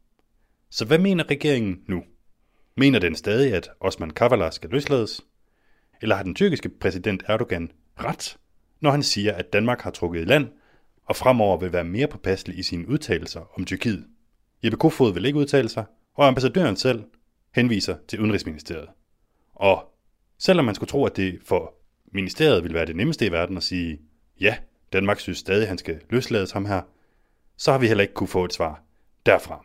[0.71, 2.05] Så hvad mener regeringen nu?
[2.77, 5.21] Mener den stadig, at Osman Kavala skal løslades?
[6.03, 8.37] Eller har den tyrkiske præsident Erdogan ret,
[8.81, 10.49] når han siger, at Danmark har trukket i land
[11.05, 14.07] og fremover vil være mere påpasselig i sine udtalelser om Tyrkiet?
[14.65, 17.05] Jeppe Kofod vil ikke udtale sig, og ambassadøren selv
[17.57, 18.89] henviser til Udenrigsministeriet.
[19.55, 19.93] Og
[20.39, 21.75] selvom man skulle tro, at det for
[22.13, 24.01] ministeriet ville være det nemmeste i verden at sige,
[24.41, 24.57] ja,
[24.93, 26.81] Danmark synes stadig, at han skal løslades ham her,
[27.57, 28.83] så har vi heller ikke kunne få et svar
[29.27, 29.65] derfra.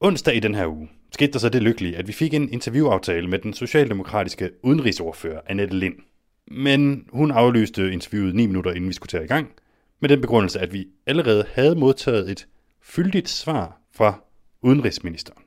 [0.00, 3.28] Onsdag i den her uge skete der så det lykkelige, at vi fik en interviewaftale
[3.28, 5.94] med den socialdemokratiske udenrigsordfører Annette Lind.
[6.46, 9.52] Men hun aflyste interviewet 9 minutter inden vi skulle tage i gang,
[10.00, 12.46] med den begrundelse, at vi allerede havde modtaget et
[12.82, 14.24] fyldigt svar fra
[14.62, 15.42] udenrigsministeren.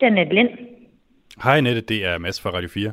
[0.00, 0.48] Det er Annette Lind.
[1.42, 2.92] Hej Annette, det er Mads fra Radio 4.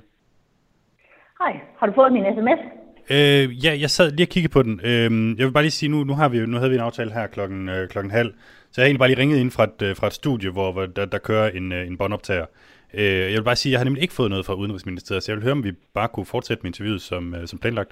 [1.40, 2.62] Hej, har du fået min sms?
[3.10, 4.82] Øh, ja, jeg sad lige og kiggede på den.
[4.84, 7.14] Øh, jeg vil bare lige sige, nu, nu, har vi, nu havde vi en aftale
[7.14, 8.34] her klokken, øh, klokken halv,
[8.72, 10.72] så jeg har egentlig bare lige ringet ind fra et, øh, fra et studie, hvor,
[10.72, 12.46] hvor der, der kører en, øh, en båndoptager.
[12.94, 15.32] Øh, jeg vil bare sige, at jeg har nemlig ikke fået noget fra Udenrigsministeriet, så
[15.32, 17.92] jeg vil høre, om vi bare kunne fortsætte med interviewet som, øh, som planlagt.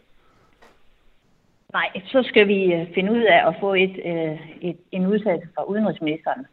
[1.74, 5.47] Nej, så skal vi øh, finde ud af at få et, øh, et, en udtalelse
[5.55, 6.45] fra Udenrigsministeren.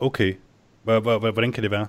[0.00, 0.34] Okay.
[0.86, 1.86] Hvordan kan det være?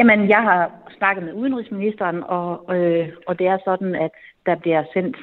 [0.00, 4.10] Jamen, jeg har snakket med udenrigsministeren, og, øh, og det er sådan, at
[4.46, 5.16] der bliver sendt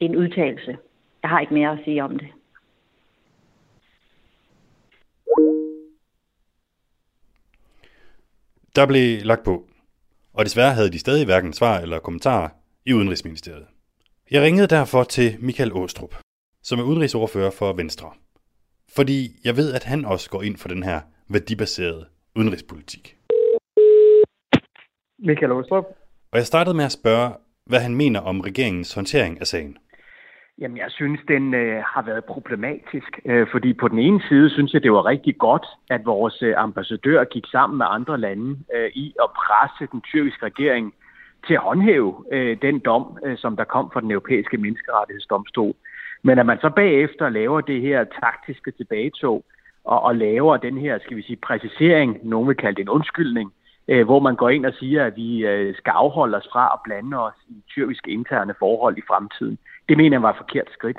[0.00, 0.76] en udtalelse.
[1.22, 2.28] Jeg har ikke mere at sige om det.
[8.76, 9.66] Der blev lagt på,
[10.32, 12.48] og desværre havde de stadig hverken svar eller kommentarer
[12.86, 13.66] i Udenrigsministeriet.
[14.30, 16.14] Jeg ringede derfor til Michael Åstrup,
[16.62, 18.10] som er udenrigsordfører for Venstre.
[18.96, 22.04] Fordi jeg ved, at han også går ind for den her værdibaserede
[22.36, 23.16] udenrigspolitik.
[25.18, 25.84] Michael Åstrup.
[26.32, 27.30] Og jeg startede med at spørge,
[27.66, 29.78] hvad han mener om regeringens håndtering af sagen.
[30.58, 34.72] Jamen, jeg synes, den øh, har været problematisk, øh, fordi på den ene side synes
[34.72, 38.90] jeg, det var rigtig godt, at vores øh, ambassadør gik sammen med andre lande øh,
[38.94, 40.94] i at presse den tyrkiske regering
[41.46, 45.74] til at håndhæve øh, den dom, øh, som der kom fra den europæiske menneskerettighedsdomstol.
[46.26, 49.44] Men at man så bagefter laver det her taktiske tilbagetog,
[49.84, 53.52] og, og laver den her, skal vi sige, præcisering, nogen vil kalde det en undskyldning,
[53.88, 56.80] øh, hvor man går ind og siger, at vi øh, skal afholde os fra at
[56.84, 59.58] blande os i tyrkiske interne forhold i fremtiden.
[59.88, 60.98] Det mener jeg var et forkert skridt.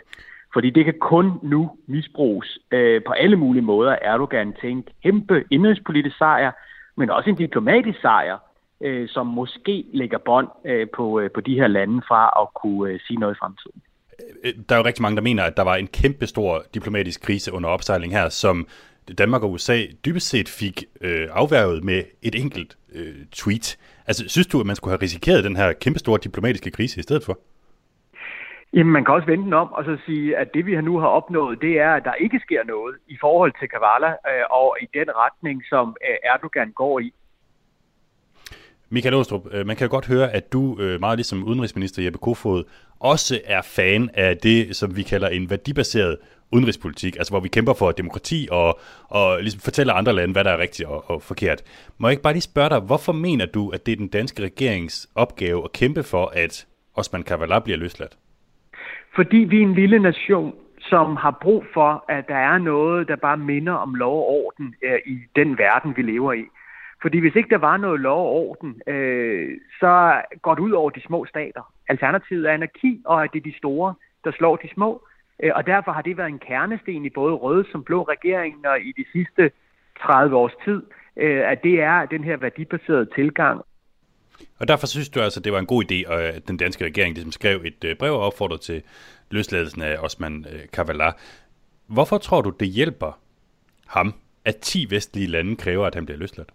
[0.53, 5.43] Fordi det kan kun nu misbruges øh, på alle mulige måder Erdogan til en kæmpe
[5.51, 6.51] indrigspolitisk sejr,
[6.95, 8.37] men også en diplomatisk sejr,
[8.81, 12.91] øh, som måske lægger bånd øh, på, øh, på de her lande fra at kunne
[12.91, 13.81] øh, sige noget i fremtiden.
[14.43, 16.63] Øh, øh, der er jo rigtig mange, der mener, at der var en kæmpe stor
[16.73, 18.67] diplomatisk krise under opsejling her, som
[19.17, 23.77] Danmark og USA dybest set fik øh, afværget med et enkelt øh, tweet.
[24.07, 27.03] Altså, synes du, at man skulle have risikeret den her kæmpe store diplomatiske krise i
[27.03, 27.39] stedet for?
[28.73, 31.07] Jamen, man kan også vente den om og så sige, at det vi nu har
[31.07, 34.87] opnået, det er, at der ikke sker noget i forhold til Kavala øh, og i
[34.93, 37.13] den retning, som øh, Erdogan går i.
[38.95, 42.19] Michael Åstrup, øh, man kan jo godt høre, at du, øh, meget ligesom udenrigsminister Jeppe
[42.19, 42.63] Kofod,
[42.99, 46.17] også er fan af det, som vi kalder en værdibaseret
[46.51, 48.79] udenrigspolitik, altså hvor vi kæmper for demokrati og,
[49.09, 51.61] og ligesom fortæller andre lande, hvad der er rigtigt og, og forkert.
[51.97, 54.43] Må jeg ikke bare lige spørge dig, hvorfor mener du, at det er den danske
[54.43, 58.17] regerings opgave at kæmpe for, at Osman Kavala bliver løsladt?
[59.15, 63.15] Fordi vi er en lille nation, som har brug for, at der er noget, der
[63.15, 66.45] bare minder om lov og orden øh, i den verden, vi lever i.
[67.01, 70.89] Fordi hvis ikke der var noget lov og orden, øh, så går det ud over
[70.89, 71.73] de små stater.
[71.87, 73.93] Alternativet er anarki, og at det er de store,
[74.23, 75.07] der slår de små.
[75.43, 78.79] Øh, og derfor har det været en kernesten i både røde som blå regeringen og
[78.79, 79.51] i de sidste
[80.01, 80.83] 30 års tid,
[81.17, 83.61] øh, at det er den her værdibaserede tilgang.
[84.59, 86.85] Og derfor synes du altså, at det var en god idé, at øh, den danske
[86.85, 88.83] regering ligesom skrev et øh, brev og opfordrede til
[89.29, 91.11] løsladelsen af Osman øh, Kavala.
[91.87, 93.19] Hvorfor tror du, det hjælper
[93.87, 94.13] ham,
[94.45, 96.49] at 10 vestlige lande kræver, at han bliver løsladt?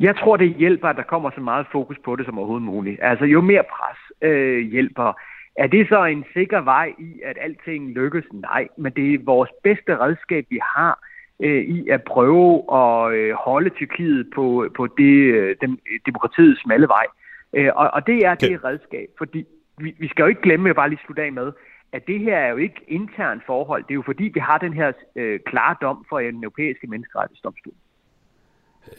[0.00, 2.98] Jeg tror, det hjælper, at der kommer så meget fokus på det som overhovedet muligt.
[3.02, 5.12] Altså, jo mere pres øh, hjælper.
[5.56, 8.24] Er det så en sikker vej i, at alting lykkes?
[8.32, 10.98] Nej, men det er vores bedste redskab, vi har
[11.40, 16.88] øh, i at prøve at øh, holde Tyrkiet på, på det, øh, den, demokratiets smalle
[16.88, 17.06] vej.
[17.52, 19.44] Øh, og, og det er det redskab, fordi
[19.78, 21.52] vi, vi skal jo ikke glemme, jeg bare lige slutte af med,
[21.92, 23.82] at det her er jo ikke intern forhold.
[23.82, 27.72] Det er jo fordi, vi har den her øh, klare dom for den europæiske menneskerettighedsdomstol.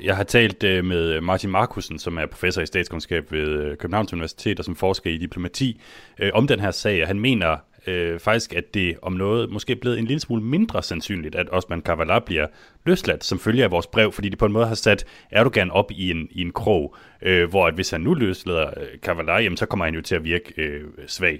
[0.01, 4.13] Jeg har talt øh, med Martin Markusen, som er professor i statskundskab ved øh, Københavns
[4.13, 5.81] Universitet og som forsker i diplomati,
[6.19, 7.57] øh, om den her sag, og han mener
[7.87, 11.47] øh, faktisk, at det om noget måske er blevet en lille smule mindre sandsynligt, at
[11.51, 12.47] Osman Kavala bliver
[12.85, 15.91] løsladt som følge af vores brev, fordi de på en måde har sat Erdogan op
[15.91, 19.57] i en, i en krog, øh, hvor at hvis han nu løslader øh, Kavala, jamen,
[19.57, 21.39] så kommer han jo til at virke øh, svag.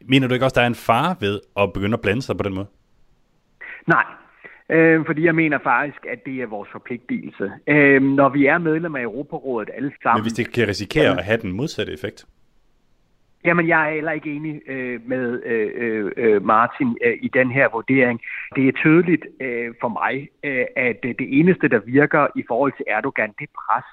[0.00, 2.42] Mener du ikke også, der er en fare ved at begynde at blande sig på
[2.42, 2.66] den måde?
[3.86, 4.04] Nej,
[4.70, 7.52] Øh, fordi jeg mener faktisk, at det er vores forpligtelse.
[7.66, 10.18] Øh, når vi er medlem af Europarådet alle sammen...
[10.18, 12.26] Men hvis det kan risikere jamen, at have den modsatte effekt?
[13.44, 17.50] Jamen, jeg er heller ikke enig øh, med øh, øh, øh, Martin øh, i den
[17.50, 18.20] her vurdering.
[18.56, 22.84] Det er tydeligt øh, for mig, øh, at det eneste, der virker i forhold til
[22.88, 23.84] Erdogan, det er pres.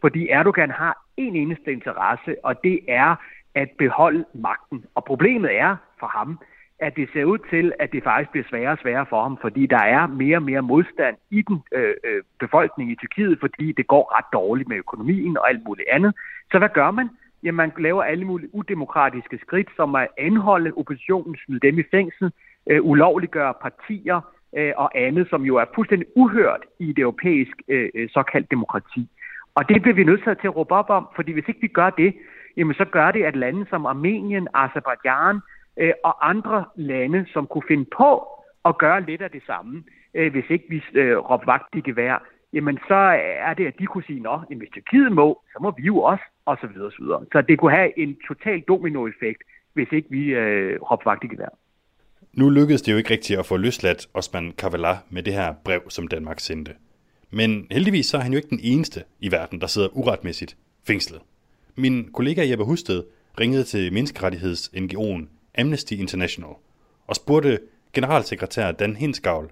[0.00, 3.16] Fordi Erdogan har en eneste interesse, og det er
[3.54, 4.84] at beholde magten.
[4.94, 6.38] Og problemet er for ham,
[6.80, 9.66] at det ser ud til, at det faktisk bliver sværere og sværere for ham, fordi
[9.66, 13.86] der er mere og mere modstand i den øh, øh, befolkning i Tyrkiet, fordi det
[13.86, 16.14] går ret dårligt med økonomien og alt muligt andet.
[16.52, 17.08] Så hvad gør man?
[17.42, 22.32] Jamen, man laver alle mulige udemokratiske skridt, som at anholde oppositionen, smide dem i fængsel,
[22.70, 24.20] øh, ulovliggøre partier
[24.56, 29.08] øh, og andet, som jo er fuldstændig uhørt i det europæiske øh, øh såkaldt demokrati.
[29.54, 31.90] Og det bliver vi nødt til at råbe op om, fordi hvis ikke vi gør
[31.90, 32.14] det,
[32.56, 35.40] jamen så gør det, at lande som Armenien, Azerbaijan,
[35.78, 38.28] øh, og andre lande, som kunne finde på
[38.64, 42.26] at gøre lidt af det samme, øh, hvis ikke vi øh, råbte vagt i gevær,
[42.52, 43.00] jamen så
[43.48, 46.24] er det, at de kunne sige, nå, hvis Tyrkiet må, så må vi jo også,
[46.44, 47.24] og så videre, så videre.
[47.32, 51.48] Så det kunne have en total dominoeffekt, hvis ikke vi øh, råbte vagt i gevær.
[52.32, 55.90] Nu lykkedes det jo ikke rigtigt at få løsladt Osman Kavala med det her brev,
[55.90, 56.72] som Danmark sendte.
[57.30, 60.56] Men heldigvis så er han jo ikke den eneste i verden, der sidder uretmæssigt
[60.86, 61.20] fængslet.
[61.76, 63.02] Min kollega Jeppe Husted
[63.40, 66.54] ringede til menneskerettigheds-NGO'en Amnesty International
[67.08, 67.58] og spurgte
[67.94, 69.50] generalsekretær Dan Hinskavl,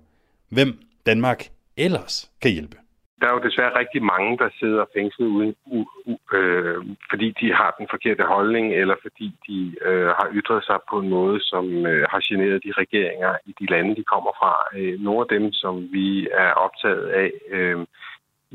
[0.50, 0.70] hvem
[1.06, 1.40] Danmark
[1.76, 2.76] ellers kan hjælpe.
[3.20, 5.78] Der er jo desværre rigtig mange, der sidder fængslet uden, u,
[6.10, 10.78] u, øh, fordi de har den forkerte holdning, eller fordi de øh, har ytret sig
[10.90, 14.52] på en måde, som øh, har generet de regeringer i de lande, de kommer fra.
[14.78, 17.78] Øh, nogle af dem, som vi er optaget af øh,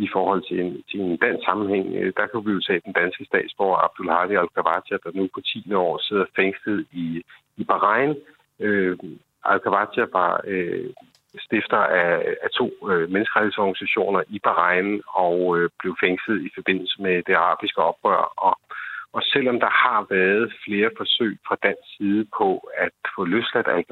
[0.05, 2.93] i forhold til en, til en dansk sammenhæng, øh, der kan vi jo tage den
[2.93, 7.23] danske statsborger Abdul Hadi al-Kawatia, der nu på 10 år sidder fængslet i
[7.57, 8.15] i Bahrain.
[8.59, 8.97] Øh,
[9.45, 10.89] Al-Kawatia var øh,
[11.45, 17.23] stifter af, af to øh, menneskerettighedsorganisationer i Bahrain og øh, blev fængslet i forbindelse med
[17.27, 18.33] det arabiske oprør.
[18.47, 18.59] Og,
[19.13, 23.85] og selvom der har været flere forsøg fra dansk side på at få løsladt al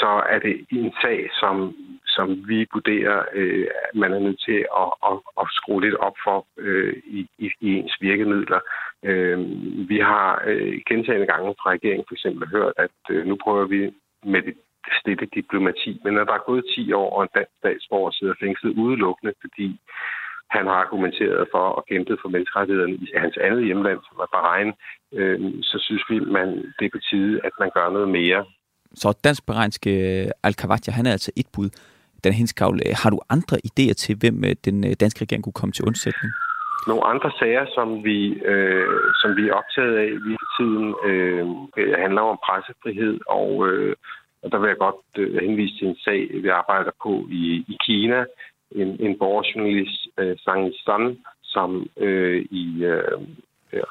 [0.00, 1.74] så er det en sag, som,
[2.06, 6.16] som vi vurderer, øh, at man er nødt til at, at, at skrue lidt op
[6.24, 8.60] for øh, i, i, i ens virkemidler.
[9.02, 9.38] Øh,
[9.88, 13.94] vi har øh, gentagende gange fra regeringen for eksempel hørt, at øh, nu prøver vi
[14.24, 14.54] med det
[15.00, 18.78] stille diplomati, men når der er gået 10 år, og en dansk statsborger sidder fængslet
[18.78, 19.80] udelukkende, fordi
[20.56, 24.72] han har argumenteret for og kæmpet for menneskerettighederne i hans andet hjemland, som er Bahrain,
[25.18, 26.48] øh, så synes vi, man
[26.78, 28.44] det er på tide, at man gør noget mere.
[28.94, 29.90] Så dansk beregnske
[30.46, 30.54] al
[30.98, 31.70] han er altså et bud.
[32.24, 35.72] Dan Hinskavl, har du andre idéer til, hvem øh, den øh, danske regering kunne komme
[35.72, 36.32] til undsætning?
[36.86, 38.18] Nogle andre sager, som vi,
[38.52, 38.86] øh,
[39.20, 41.44] som vi er optaget af for tiden, øh,
[42.04, 43.96] handler om pressefrihed, og, øh,
[44.42, 47.76] og der vil jeg godt øh, henvise til en sag, vi arbejder på i, i
[47.86, 48.24] Kina.
[48.70, 53.18] En, en borgerjournalist, øh, Sang San, som øh, i, øh,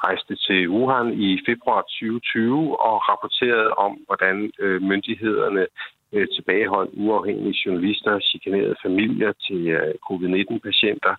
[0.06, 5.66] rejste til Wuhan i februar 2020 og rapporterede om, hvordan øh, myndighederne
[6.12, 11.14] øh, tilbageholdt uafhængige journalister, chikanerede familier til øh, covid-19-patienter.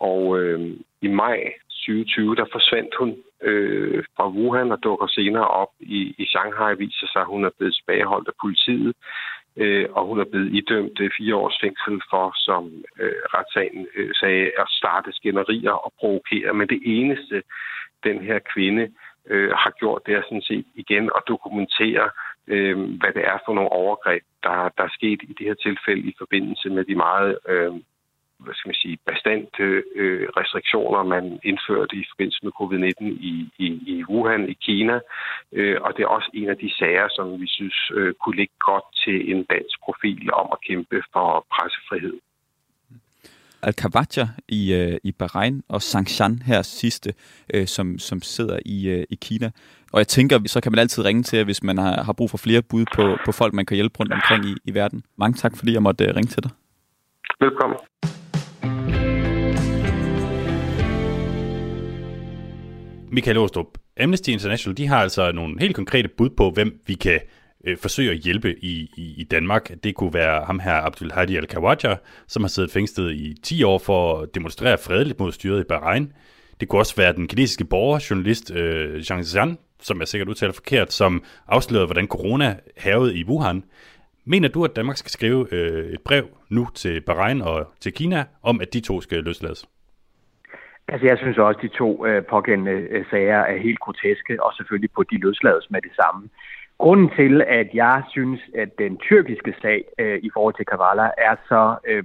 [0.00, 1.38] Og øh, i maj
[1.86, 3.10] 2020, der forsvandt hun
[3.42, 7.50] øh, fra Wuhan og dukker senere op i, i Shanghai, viser sig, at hun er
[7.56, 8.92] blevet tilbageholdt af politiet,
[9.58, 12.62] øh, og hun er blevet idømt øh, fire års fængsel for, som
[13.00, 16.54] øh, retssagen øh, sagde, at starte skænderier og provokere.
[16.54, 17.42] Men det eneste,
[18.04, 18.84] den her kvinde
[19.30, 22.10] øh, har gjort, det er sådan set igen at dokumentere,
[22.46, 26.02] øh, hvad det er for nogle overgreb, der, der er sket i det her tilfælde
[26.10, 27.72] i forbindelse med de meget øh,
[28.44, 29.64] hvad skal man sige, bastante
[30.00, 33.34] øh, restriktioner, man indførte i forbindelse med covid-19 i,
[33.64, 34.96] i, i Wuhan i Kina.
[35.52, 38.56] Øh, og det er også en af de sager, som vi synes øh, kunne ligge
[38.70, 42.16] godt til en dansk profil om at kæmpe for pressefrihed.
[43.62, 47.14] Al-Kawadja i, øh, i Bahrain og Sangshan her sidste,
[47.54, 49.50] øh, som, som sidder i, øh, i Kina.
[49.92, 52.38] Og jeg tænker, så kan man altid ringe til hvis man har, har brug for
[52.38, 55.02] flere bud på, på folk, man kan hjælpe rundt omkring i, i verden.
[55.16, 56.50] Mange tak, fordi jeg måtte øh, ringe til dig.
[57.40, 57.78] Velkommen.
[63.10, 63.66] Michael Åstrup,
[64.00, 67.20] Amnesty International, de har altså nogle helt konkrete bud på, hvem vi kan
[67.64, 69.70] øh, forsøge at hjælpe i, i, i Danmark.
[69.84, 71.96] Det kunne være ham her, Abdul Hadi al-Kawaja,
[72.26, 76.12] som har siddet fængslet i 10 år for at demonstrere fredeligt mod styret i Bahrain.
[76.60, 80.52] Det kunne også være den kinesiske borger, journalist øh, Zhang Zhan, som jeg sikkert udtaler
[80.52, 83.64] forkert, som afslørede, hvordan corona havede i Wuhan.
[84.24, 88.24] Mener du, at Danmark skal skrive øh, et brev nu til Bahrain og til Kina,
[88.42, 89.64] om at de to skal løslades?
[90.88, 94.52] Altså, jeg synes også, at de to øh, pågældende øh, sager er helt groteske, og
[94.56, 96.28] selvfølgelig på de løslades med det samme.
[96.78, 101.34] Grunden til, at jeg synes, at den tyrkiske sag øh, i forhold til Kavala er
[101.48, 102.04] så øh,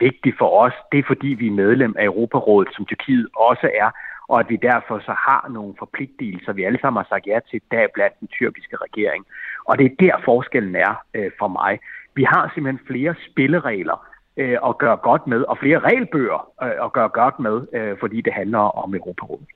[0.00, 3.90] vigtig for os, det er fordi, vi er medlem af Europarådet, som Tyrkiet også er,
[4.28, 7.60] og at vi derfor så har nogle forpligtelser, vi alle sammen har sagt ja til,
[7.70, 9.26] der blandt den tyrkiske regering.
[9.64, 11.80] Og det er der forskellen er øh, for mig.
[12.14, 14.06] Vi har simpelthen flere spilleregler,
[14.38, 18.20] øh, at gøre godt med, og flere regelbøger øh, at gøre godt med, øh, fordi
[18.20, 19.46] det handler om Europarådet.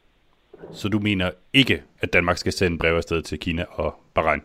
[0.73, 4.43] Så du mener ikke, at Danmark skal sende brev afsted til Kina og Bahrain?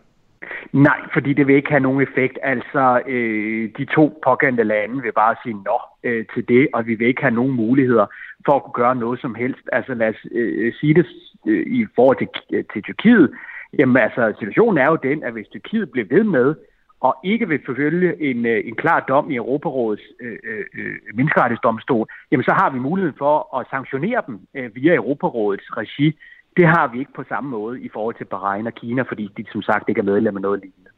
[0.72, 2.38] Nej, fordi det vil ikke have nogen effekt.
[2.42, 6.94] Altså, øh, de to pågældende lande vil bare sige nå øh, til det, og vi
[6.94, 8.06] vil ikke have nogen muligheder
[8.46, 9.68] for at kunne gøre noget som helst.
[9.72, 11.06] Altså, lad os øh, sige det
[11.46, 13.30] øh, i forhold til, til Tyrkiet.
[13.78, 16.54] Jamen, altså, situationen er jo den, at hvis Tyrkiet bliver ved med
[17.00, 22.06] og ikke vil forfølge en, øh, en klar dom i Europarådets øh, øh, øh, menneskerettighedsdomstol,
[22.30, 26.16] jamen så har vi muligheden for at sanktionere dem øh, via Europarådets regi.
[26.56, 29.44] Det har vi ikke på samme måde i forhold til Bahrain og Kina, fordi de
[29.52, 30.90] som sagt ikke er medlem af noget lignende.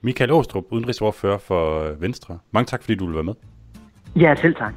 [0.00, 2.38] Michael Åstrup, udenrigsordfører for Venstre.
[2.52, 3.34] Mange tak, fordi du vil være med.
[4.16, 4.74] Ja, selv tak.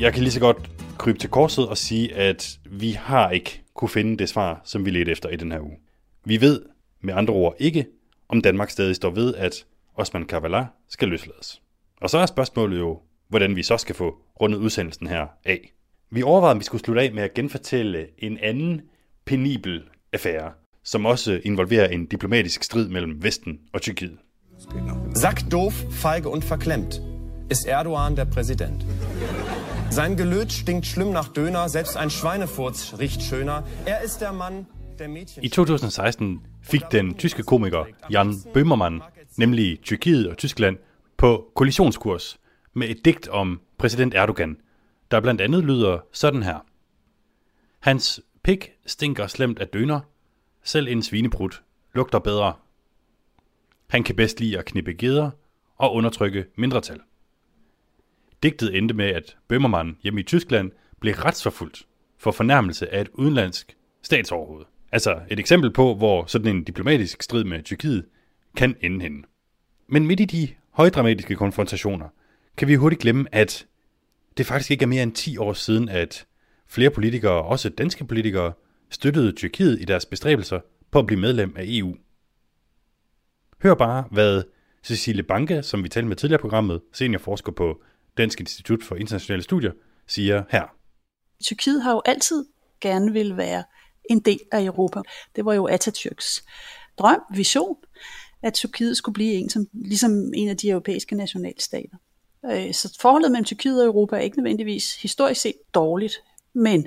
[0.00, 3.88] Jeg kan lige så godt krybe til korset og sige, at vi har ikke kunne
[3.88, 5.76] finde det svar, som vi ledte efter i den her uge.
[6.24, 6.62] Vi ved
[7.00, 7.86] med andre ord ikke,
[8.28, 11.62] om Danmark stadig står ved, at Osman Kavala skal løslades.
[12.00, 15.72] Og så er spørgsmålet jo, hvordan vi så skal få rundet udsendelsen her af.
[16.10, 18.80] Vi overvejede, om vi skulle slutte af med at genfortælle en anden
[19.24, 19.82] penibel
[20.12, 20.52] affære,
[20.84, 24.18] som også involverer en diplomatisk strid mellem Vesten og Tyrkiet.
[25.14, 27.00] Sack doof, feige und verklemmt
[27.50, 28.84] ist Erdogan der Präsident.
[29.90, 33.66] Sein Gelöt stinkt schlimm nach Döner, selbst ein Schweinefurz riecht schöner.
[33.86, 34.66] Er ist der Mann,
[34.98, 35.42] der Mädchen...
[35.44, 39.02] I 2016 fik den tyske komiker Jan Böhmermann
[39.36, 40.78] nemlig Tyrkiet og Tyskland
[41.16, 42.38] på kollisionskurs
[42.74, 44.56] med et digt om præsident Erdogan,
[45.10, 46.58] der blandt andet lyder sådan her.
[47.80, 50.00] Hans pik stinker slemt af døner,
[50.62, 51.50] selv en svinebrud
[51.94, 52.54] lugter bedre.
[53.88, 55.30] Han kan bedst lide at knippe geder
[55.76, 57.00] og undertrykke mindretal.
[58.42, 60.70] Digtet endte med, at Bømmermann hjemme i Tyskland
[61.00, 61.86] blev retsforfulgt
[62.18, 64.64] for fornærmelse af et udenlandsk statsoverhoved.
[64.92, 68.04] Altså et eksempel på, hvor sådan en diplomatisk strid med Tyrkiet
[68.56, 69.22] kan ende henne.
[69.86, 72.08] Men midt i de højdramatiske konfrontationer,
[72.56, 73.66] kan vi hurtigt glemme, at
[74.36, 76.26] det faktisk ikke er mere end 10 år siden, at
[76.68, 78.52] flere politikere, også danske politikere,
[78.90, 80.60] støttede Tyrkiet i deres bestræbelser
[80.90, 81.96] på at blive medlem af EU.
[83.62, 84.42] Hør bare, hvad
[84.84, 87.82] Cecilie Banke, som vi talte med tidligere i programmet, seniorforsker på
[88.18, 89.72] Dansk Institut for Internationale Studier,
[90.06, 90.62] siger her.
[91.44, 92.44] Tyrkiet har jo altid
[92.80, 93.64] gerne vil være
[94.10, 95.00] en del af Europa.
[95.36, 96.46] Det var jo Atatürks
[96.98, 97.76] drøm, vision,
[98.42, 101.96] at Tyrkiet skulle blive en som, ligesom en af de europæiske nationalstater.
[102.44, 106.14] Øh, så forholdet mellem Tyrkiet og Europa er ikke nødvendigvis historisk set dårligt,
[106.52, 106.86] men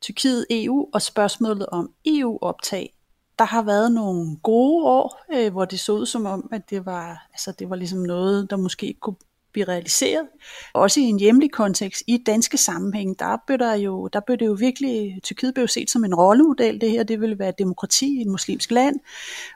[0.00, 2.94] Tyrkiet, EU og spørgsmålet om EU-optag,
[3.38, 6.86] der har været nogle gode år, øh, hvor det så ud som om, at det
[6.86, 9.16] var, altså, det var ligesom noget, der måske kunne
[9.52, 10.28] blive realiseret.
[10.74, 14.46] Også i en hjemlig kontekst, i danske sammenhæng, der blev, der jo, der blev det
[14.46, 18.20] jo virkelig, Tyrkiet blev set som en rollemodel, det her, det ville være demokrati i
[18.20, 18.96] et muslimsk land,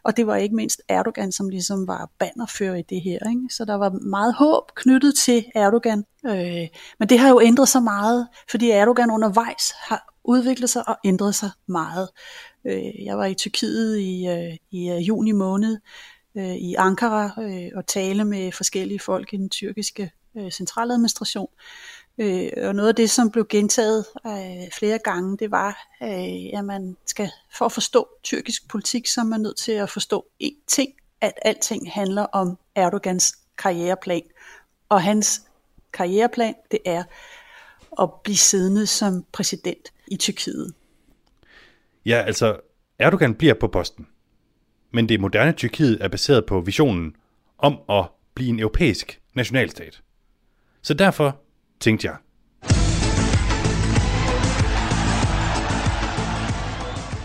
[0.05, 3.19] og det var ikke mindst Erdogan, som ligesom var bannerfører i det her.
[3.31, 3.43] Ikke?
[3.51, 6.69] Så der var meget håb knyttet til Erdogan, øh,
[6.99, 11.35] men det har jo ændret sig meget, fordi Erdogan undervejs har udviklet sig og ændret
[11.35, 12.09] sig meget.
[12.67, 15.79] Øh, jeg var i Tyrkiet i, øh, i øh, juni måned,
[16.37, 21.49] øh, i Ankara øh, og tale med forskellige folk i den tyrkiske øh, centraladministration.
[22.19, 26.65] Øh, og noget af det, som blev gentaget øh, flere gange, det var, øh, at
[26.65, 30.65] man skal, for at forstå tyrkisk politik, så er man nødt til at forstå én
[30.67, 34.23] ting, at alting handler om Erdogans karriereplan.
[34.89, 35.43] Og hans
[35.93, 37.05] karriereplan, det er
[38.03, 40.75] at blive siddende som præsident i Tyrkiet.
[42.07, 42.61] Ja, altså,
[42.99, 44.07] Erdogan bliver på posten
[44.95, 47.17] men det moderne Tyrkiet er baseret på visionen
[47.59, 50.01] om at blive en europæisk nationalstat.
[50.83, 51.37] Så derfor
[51.81, 52.17] tænkte jeg,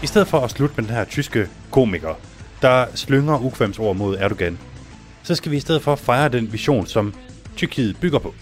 [0.03, 2.15] I stedet for at slutte med den her tyske komiker,
[2.61, 4.59] der slynger ukvemsord mod Erdogan,
[5.23, 7.13] så skal vi i stedet for fejre den vision, som
[7.55, 8.33] Tyrkiet bygger på.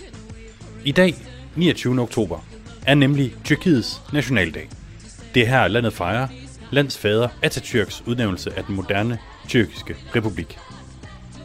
[0.86, 1.16] I dag,
[1.56, 2.02] 29.
[2.02, 2.46] oktober,
[2.86, 4.70] er nemlig Tyrkiets nationaldag.
[5.34, 6.28] Det er her, landet fejrer,
[6.72, 10.60] landsfader Atatürks udnævnelse af den moderne tyrkiske republik.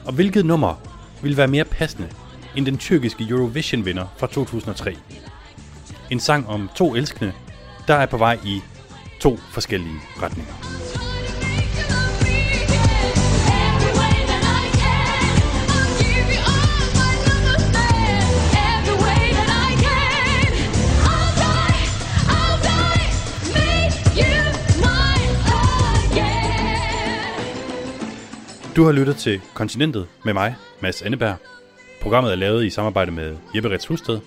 [0.04, 0.74] Og hvilket nummer
[1.22, 2.08] vil være mere passende
[2.56, 4.96] end den tyrkiske Eurovision-vinder fra 2003?
[6.10, 7.32] En sang om to elskende,
[7.88, 8.60] der er på vej i
[9.20, 10.81] to forskellige retninger.
[28.76, 31.36] Du har lyttet til Kontinentet med mig, Mads Anneberg.
[32.02, 34.20] Programmet er lavet i samarbejde med Jeppe Rets Husted.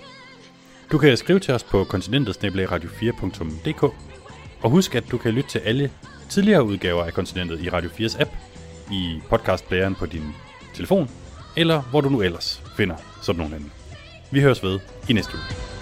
[0.92, 2.36] Du kan skrive til os på kontinentet
[2.66, 3.84] radio4.dk
[4.64, 5.92] og husk, at du kan lytte til alle
[6.30, 8.32] tidligere udgaver af Kontinentet i Radio 4's app,
[8.92, 10.24] i podcastplayeren på din
[10.74, 11.10] telefon,
[11.58, 13.56] eller hvor du nu ellers finder sådan nogle
[14.32, 14.80] Vi høres ved
[15.10, 15.75] i næste uge.